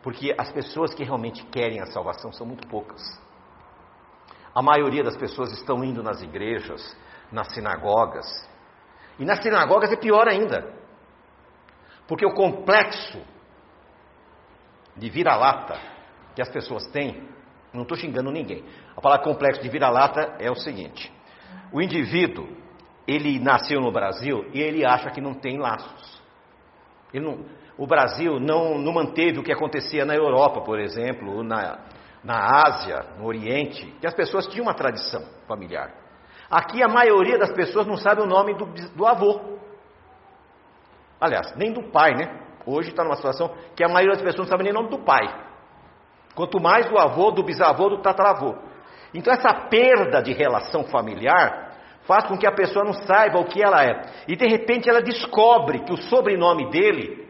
[0.03, 3.01] Porque as pessoas que realmente querem a salvação são muito poucas.
[4.55, 6.95] A maioria das pessoas estão indo nas igrejas,
[7.33, 8.27] nas sinagogas.
[9.19, 10.71] E nas sinagogas é pior ainda.
[12.07, 13.19] Porque o complexo
[14.95, 15.81] de vira-lata
[16.35, 17.27] que as pessoas têm,
[17.73, 18.65] não estou xingando ninguém.
[18.95, 21.11] A palavra complexo de vira-lata é o seguinte:
[21.73, 22.47] o indivíduo,
[23.07, 26.23] ele nasceu no Brasil e ele acha que não tem laços.
[27.13, 27.45] Não,
[27.77, 31.79] o Brasil não, não, manteve o que acontecia na Europa, por exemplo, na,
[32.23, 35.93] na Ásia, no Oriente, que as pessoas tinham uma tradição familiar.
[36.51, 39.59] Aqui a maioria das pessoas não sabe o nome do, do avô.
[41.21, 42.41] Aliás, nem do pai, né?
[42.67, 44.99] Hoje está numa situação que a maioria das pessoas não sabe nem o nome do
[44.99, 45.23] pai.
[46.35, 48.57] Quanto mais do avô, do bisavô, do tataravô.
[49.13, 51.64] Então essa perda de relação familiar
[52.07, 54.03] faz com que a pessoa não saiba o que ela é.
[54.29, 57.29] E de repente ela descobre que o sobrenome dele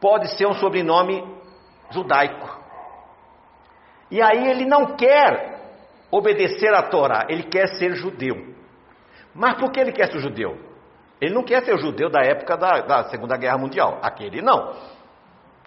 [0.00, 1.22] pode ser um sobrenome
[1.90, 2.56] judaico.
[4.10, 5.56] E aí ele não quer
[6.10, 8.54] obedecer à Torá, ele quer ser judeu.
[9.34, 10.58] Mas por que ele quer ser judeu?
[11.20, 13.98] Ele não quer ser judeu da época da, da Segunda Guerra Mundial.
[14.02, 14.74] Aquele não.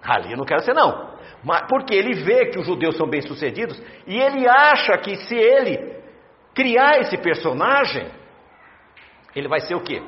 [0.02, 1.18] Ali eu não quero ser não.
[1.44, 5.98] Mas porque ele vê que os judeus são bem-sucedidos e ele acha que se ele
[6.54, 8.10] criar esse personagem,
[9.36, 10.02] ele vai ser o quê?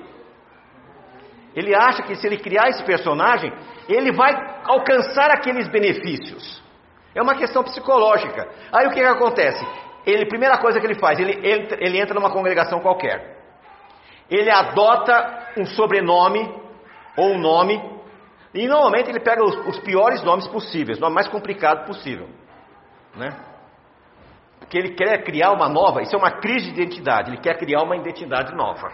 [1.56, 3.52] Ele acha que se ele criar esse personagem,
[3.88, 6.62] ele vai alcançar aqueles benefícios.
[7.14, 8.48] É uma questão psicológica.
[8.72, 9.66] Aí o que, que acontece?
[10.06, 13.38] Ele, primeira coisa que ele faz, ele, ele, ele entra numa congregação qualquer.
[14.30, 16.50] Ele adota um sobrenome
[17.18, 17.82] ou um nome,
[18.54, 22.30] e normalmente ele pega os, os piores nomes possíveis, o nome mais complicado possível.
[23.16, 23.30] Né?
[24.60, 27.84] Porque ele quer criar uma nova, isso é uma crise de identidade, ele quer criar
[27.84, 28.90] uma identidade nova.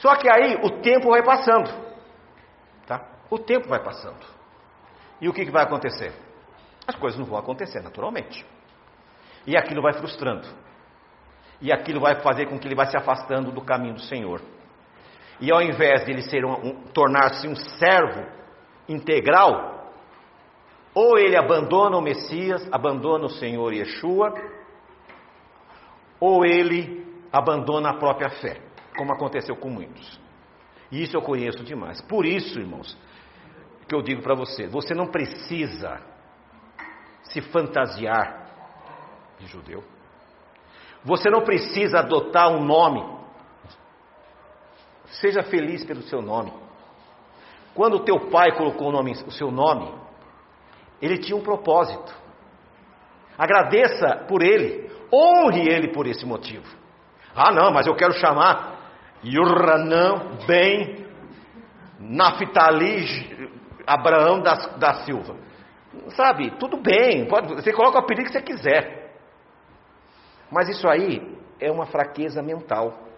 [0.00, 1.70] Só que aí o tempo vai passando.
[2.86, 3.04] Tá?
[3.30, 4.26] O tempo vai passando.
[5.20, 6.12] E o que, que vai acontecer?
[6.86, 8.44] As coisas não vão acontecer naturalmente.
[9.46, 10.48] E aquilo vai frustrando.
[11.60, 14.40] E aquilo vai fazer com que ele vá se afastando do caminho do Senhor.
[15.38, 18.26] E ao invés de ele um, um, tornar-se um servo
[18.88, 19.92] integral,
[20.94, 24.32] ou ele abandona o Messias, abandona o Senhor Yeshua,
[26.18, 30.20] ou ele abandona a própria fé como aconteceu com muitos.
[30.90, 32.00] E isso eu conheço demais.
[32.02, 32.96] Por isso, irmãos,
[33.88, 36.00] que eu digo para você: você não precisa
[37.24, 38.46] se fantasiar
[39.38, 39.84] de judeu.
[41.04, 43.18] Você não precisa adotar um nome.
[45.06, 46.52] Seja feliz pelo seu nome.
[47.74, 49.92] Quando o teu pai colocou o, nome, o seu nome,
[51.00, 52.14] ele tinha um propósito.
[53.38, 56.66] Agradeça por ele, honre ele por esse motivo.
[57.34, 58.79] Ah, não, mas eu quero chamar
[59.24, 61.06] Yurranã Ben
[61.98, 63.50] Naftali
[63.86, 65.36] Abraão da, da Silva.
[66.10, 69.16] Sabe, tudo bem, pode, você coloca o apelido que você quiser.
[70.50, 73.08] Mas isso aí é uma fraqueza mental.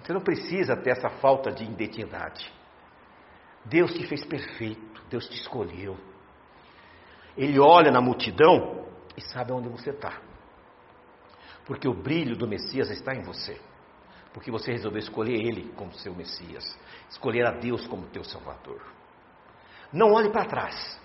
[0.00, 2.52] Você não precisa ter essa falta de identidade.
[3.64, 5.96] Deus te fez perfeito, Deus te escolheu.
[7.36, 8.86] Ele olha na multidão
[9.16, 10.20] e sabe onde você está.
[11.64, 13.60] Porque o brilho do Messias está em você.
[14.32, 16.64] Porque você resolveu escolher Ele como seu Messias.
[17.08, 18.80] Escolher a Deus como teu Salvador.
[19.92, 21.00] Não olhe para trás.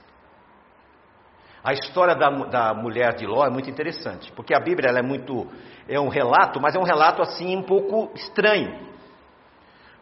[1.64, 5.48] A história da, da, mulher de Ló é muito interessante, porque a Bíblia é muito
[5.88, 8.88] é um relato, mas é um relato assim um pouco estranho.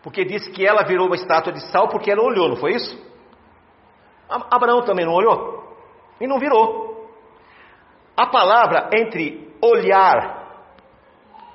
[0.03, 2.95] Porque diz que ela virou uma estátua de sal porque ela olhou, não foi isso?
[4.29, 5.75] Abraão também não olhou
[6.21, 7.09] e não virou.
[8.15, 10.44] A palavra entre olhar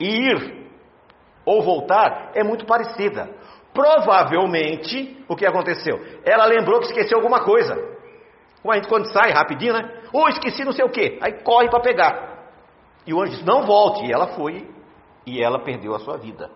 [0.00, 0.68] ir
[1.44, 3.28] ou voltar é muito parecida.
[3.72, 6.00] Provavelmente, o que aconteceu?
[6.24, 7.74] Ela lembrou que esqueceu alguma coisa.
[8.62, 10.02] Como a gente quando sai rapidinho, né?
[10.12, 11.18] Ou oh, esqueci não sei o que.
[11.20, 12.50] Aí corre para pegar.
[13.06, 14.04] E o anjo disse: Não volte.
[14.04, 14.68] E ela foi
[15.26, 16.50] e ela perdeu a sua vida.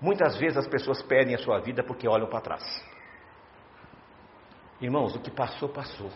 [0.00, 2.64] Muitas vezes as pessoas perdem a sua vida porque olham para trás.
[4.80, 6.10] Irmãos, o que passou, passou.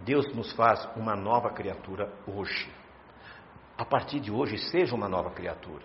[0.00, 2.83] Deus nos faz uma nova criatura hoje
[3.76, 5.84] a partir de hoje, seja uma nova criatura.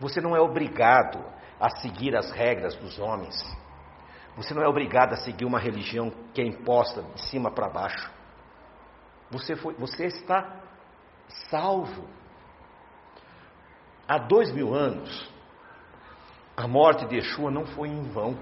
[0.00, 1.22] Você não é obrigado
[1.60, 3.34] a seguir as regras dos homens.
[4.36, 8.10] Você não é obrigado a seguir uma religião que é imposta de cima para baixo.
[9.30, 10.62] Você, foi, você está
[11.50, 12.08] salvo.
[14.06, 15.30] Há dois mil anos,
[16.56, 18.38] a morte de Yeshua não foi em vão.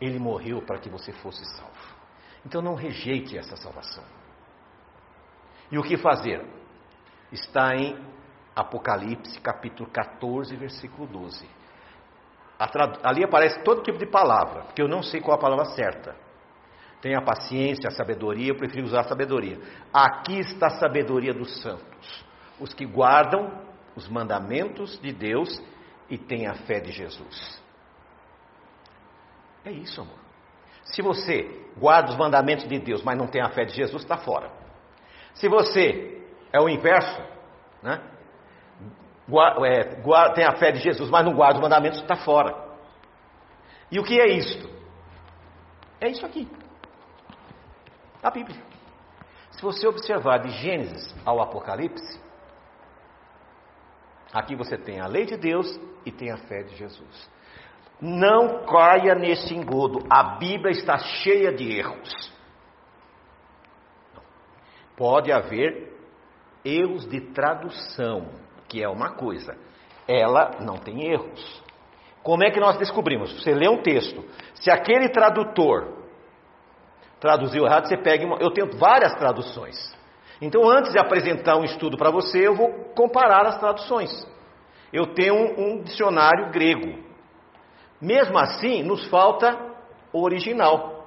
[0.00, 1.94] Ele morreu para que você fosse salvo.
[2.44, 4.04] Então não rejeite essa salvação.
[5.70, 6.44] E o que fazer?
[7.32, 7.96] Está em
[8.54, 11.48] Apocalipse capítulo 14, versículo 12.
[13.02, 16.14] Ali aparece todo tipo de palavra, porque eu não sei qual a palavra certa.
[17.00, 19.58] Tenha paciência, a sabedoria, eu prefiro usar a sabedoria.
[19.92, 22.24] Aqui está a sabedoria dos santos,
[22.58, 23.50] os que guardam
[23.96, 25.62] os mandamentos de Deus
[26.10, 27.62] e têm a fé de Jesus.
[29.64, 30.18] É isso, amor.
[30.84, 34.18] Se você guarda os mandamentos de Deus, mas não tem a fé de Jesus, está
[34.18, 34.59] fora.
[35.34, 36.22] Se você
[36.52, 37.22] é o inverso,
[37.82, 38.00] né?
[39.64, 42.54] é, tem a fé de Jesus, mas não guarda os mandamentos, está fora.
[43.90, 44.68] E o que é isto?
[46.00, 46.48] É isso aqui.
[48.22, 48.60] A Bíblia.
[49.52, 52.20] Se você observar de Gênesis ao Apocalipse,
[54.32, 57.30] aqui você tem a lei de Deus e tem a fé de Jesus.
[58.00, 60.06] Não caia nesse engodo.
[60.10, 62.32] A Bíblia está cheia de erros.
[65.00, 65.96] Pode haver
[66.62, 68.26] erros de tradução,
[68.68, 69.56] que é uma coisa.
[70.06, 71.62] Ela não tem erros.
[72.22, 73.32] Como é que nós descobrimos?
[73.32, 74.22] Você lê um texto.
[74.56, 76.04] Se aquele tradutor
[77.18, 78.36] traduziu errado, você pega uma.
[78.42, 79.74] Eu tenho várias traduções.
[80.38, 84.10] Então, antes de apresentar um estudo para você, eu vou comparar as traduções.
[84.92, 87.02] Eu tenho um, um dicionário grego.
[87.98, 89.58] Mesmo assim, nos falta
[90.12, 90.99] o original.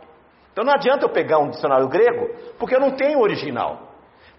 [0.54, 3.92] Então, não adianta eu pegar um dicionário grego, porque eu não tenho original.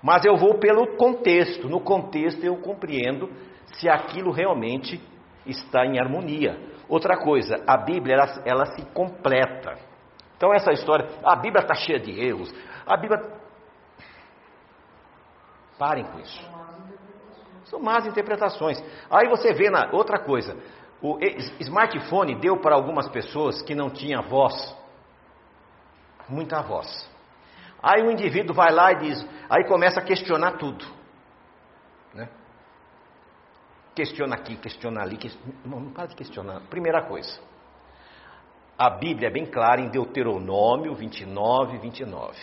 [0.02, 1.68] Mas eu vou pelo contexto.
[1.68, 3.30] No contexto, eu compreendo
[3.74, 5.00] se aquilo realmente
[5.44, 6.58] está em harmonia.
[6.88, 9.76] Outra coisa, a Bíblia ela, ela se completa.
[10.36, 12.54] Então essa história, a Bíblia está cheia de erros.
[12.86, 13.20] A Bíblia.
[15.78, 16.50] Parem com isso.
[17.64, 18.82] São más interpretações.
[19.10, 20.56] Aí você vê na outra coisa.
[21.02, 21.18] O
[21.60, 24.54] smartphone deu para algumas pessoas que não tinha voz.
[26.28, 27.10] Muita voz.
[27.82, 30.84] Aí o indivíduo vai lá e diz, aí começa a questionar tudo.
[32.14, 32.28] Né?
[33.94, 36.60] Questiona aqui, questiona ali, questiona, não, não para de questionar.
[36.70, 37.38] Primeira coisa,
[38.78, 42.36] a Bíblia é bem clara em Deuteronômio 29, 29.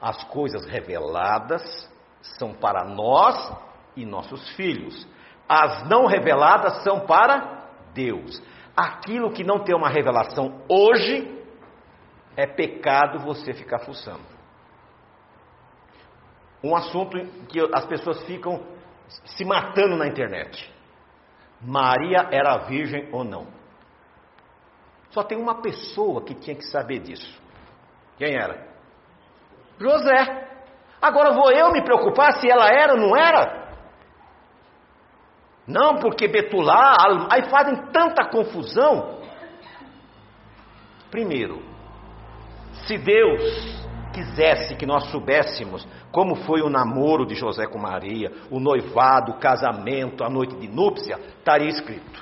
[0.00, 1.62] As coisas reveladas
[2.22, 3.52] são para nós
[3.94, 5.06] e nossos filhos.
[5.48, 8.42] As não reveladas são para Deus.
[8.76, 11.39] Aquilo que não tem uma revelação hoje
[12.36, 14.24] é pecado você ficar fuçando.
[16.62, 17.18] Um assunto
[17.48, 18.62] que as pessoas ficam
[19.24, 20.72] se matando na internet.
[21.60, 23.46] Maria era virgem ou não?
[25.10, 27.40] Só tem uma pessoa que tinha que saber disso.
[28.16, 28.68] Quem era?
[29.78, 30.48] José.
[31.00, 33.60] Agora vou eu me preocupar se ela era ou não era?
[35.66, 36.94] Não, porque Betulá,
[37.30, 39.20] aí fazem tanta confusão.
[41.10, 41.62] Primeiro,
[42.90, 48.58] se Deus quisesse que nós soubéssemos como foi o namoro de José com Maria, o
[48.58, 52.20] noivado, o casamento, a noite de núpcia, estaria escrito.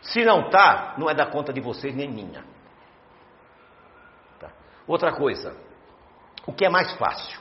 [0.00, 2.42] Se não está, não é da conta de vocês nem minha.
[4.40, 4.50] Tá.
[4.86, 5.54] Outra coisa,
[6.46, 7.38] o que é mais fácil?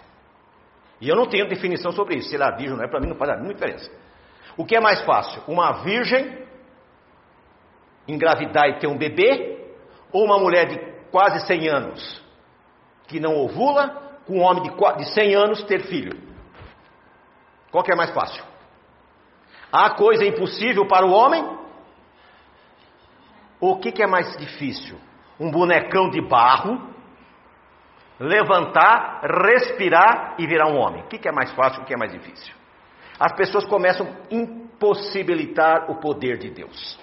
[1.00, 2.30] E eu não tenho definição sobre isso.
[2.30, 3.90] Se ela é virgem não é, para mim não faz a mínima diferença.
[4.58, 5.42] O que é mais fácil?
[5.48, 6.44] Uma virgem
[8.06, 9.72] engravidar e ter um bebê,
[10.12, 12.24] ou uma mulher de quase 100 anos
[13.08, 14.64] que não ovula, com um homem
[14.98, 16.20] de 100 anos ter filho?
[17.72, 18.44] Qual que é mais fácil?
[19.72, 21.44] Há coisa impossível para o homem?
[23.60, 25.00] O que, que é mais difícil?
[25.40, 26.82] Um bonecão de barro,
[28.20, 31.04] levantar, respirar e virar um homem.
[31.04, 31.84] O que, que é mais fácil?
[31.84, 32.56] O que é mais difícil?
[33.20, 37.00] As pessoas começam a impossibilitar o poder de Deus.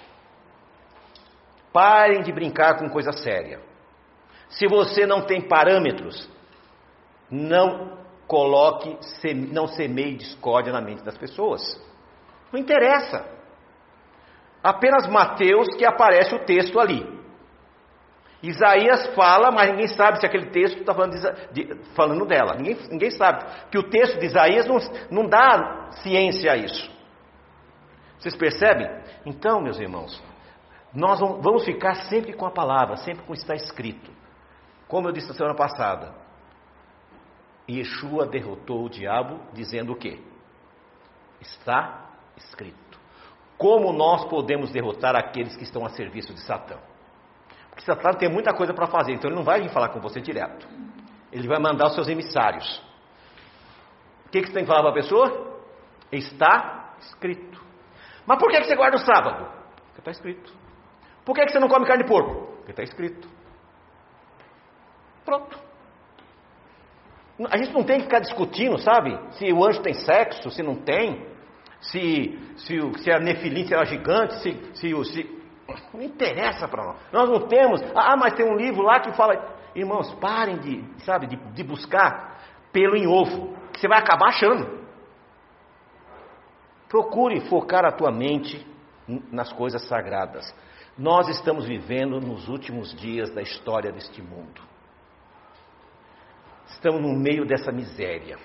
[1.71, 3.70] Parem de brincar com coisa séria.
[4.51, 6.29] Se você não tem parâmetros,
[7.29, 7.97] não
[8.27, 8.97] coloque,
[9.51, 11.61] não semeie discórdia na mente das pessoas.
[12.51, 13.25] Não interessa.
[14.63, 17.21] Apenas Mateus que aparece o texto ali.
[18.43, 21.13] Isaías fala, mas ninguém sabe se aquele texto está falando,
[21.51, 22.55] de, falando, dela.
[22.55, 23.45] Ninguém, ninguém sabe.
[23.69, 24.77] Que o texto de Isaías não,
[25.11, 26.91] não dá ciência a isso.
[28.17, 28.87] Vocês percebem?
[29.25, 30.21] Então, meus irmãos,
[30.93, 34.11] nós vamos ficar sempre com a palavra, sempre com o que está escrito.
[34.91, 36.13] Como eu disse na semana passada,
[37.69, 40.19] Yeshua derrotou o diabo dizendo o quê?
[41.39, 42.99] Está escrito.
[43.57, 46.77] Como nós podemos derrotar aqueles que estão a serviço de Satã?
[47.69, 50.19] Porque Satã tem muita coisa para fazer, então ele não vai vir falar com você
[50.19, 50.67] direto.
[51.31, 52.83] Ele vai mandar os seus emissários.
[54.25, 55.57] O que, que você tem que falar para a pessoa?
[56.11, 57.63] Está escrito.
[58.25, 59.45] Mas por que, que você guarda o sábado?
[59.85, 60.53] Porque está escrito.
[61.23, 62.57] Por que, que você não come carne de porco?
[62.57, 63.39] Porque está escrito.
[65.31, 65.57] Pronto.
[67.49, 69.17] A gente não tem que ficar discutindo, sabe?
[69.35, 71.25] Se o anjo tem sexo, se não tem.
[71.79, 75.41] se, se, se a Nefilim se era gigante, se, se, se
[75.93, 76.97] não interessa para nós.
[77.13, 77.81] Nós não temos.
[77.95, 79.55] Ah, mas tem um livro lá que fala.
[79.73, 82.37] Irmãos, parem de, sabe, de, de buscar
[82.73, 84.81] pelo em ovo, que você vai acabar achando.
[86.89, 88.67] Procure focar a tua mente
[89.31, 90.53] nas coisas sagradas.
[90.97, 94.70] Nós estamos vivendo nos últimos dias da história deste mundo.
[96.71, 98.37] Estamos no meio dessa miséria.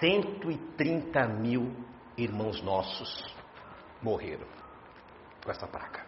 [0.00, 1.74] 130 mil
[2.16, 3.24] irmãos nossos
[4.02, 4.46] morreram
[5.44, 6.06] com essa praga.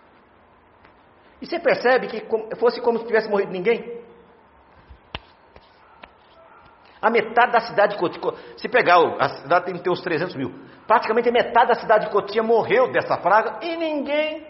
[1.41, 4.01] E você percebe que fosse como se tivesse morrido ninguém?
[7.01, 8.21] A metade da cidade de Cotia,
[8.59, 10.53] se pegar, a cidade tem que ter uns 300 mil,
[10.87, 14.47] praticamente metade da cidade de Cotia morreu dessa praga e ninguém.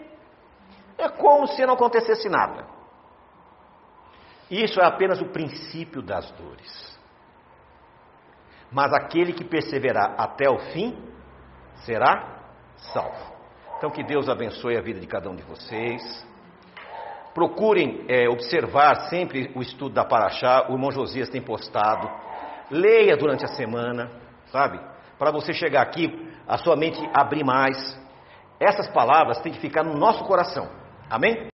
[0.97, 2.65] É como se não acontecesse nada.
[4.51, 6.99] Isso é apenas o princípio das dores.
[8.69, 10.97] Mas aquele que perseverar até o fim
[11.85, 12.41] será
[12.93, 13.31] salvo.
[13.77, 16.27] Então que Deus abençoe a vida de cada um de vocês.
[17.33, 20.67] Procurem é, observar sempre o estudo da Paraxá.
[20.69, 22.09] O irmão Josias tem postado.
[22.69, 24.11] Leia durante a semana,
[24.47, 24.79] sabe?
[25.17, 27.97] Para você chegar aqui, a sua mente abrir mais.
[28.59, 30.69] Essas palavras têm que ficar no nosso coração.
[31.09, 31.50] Amém?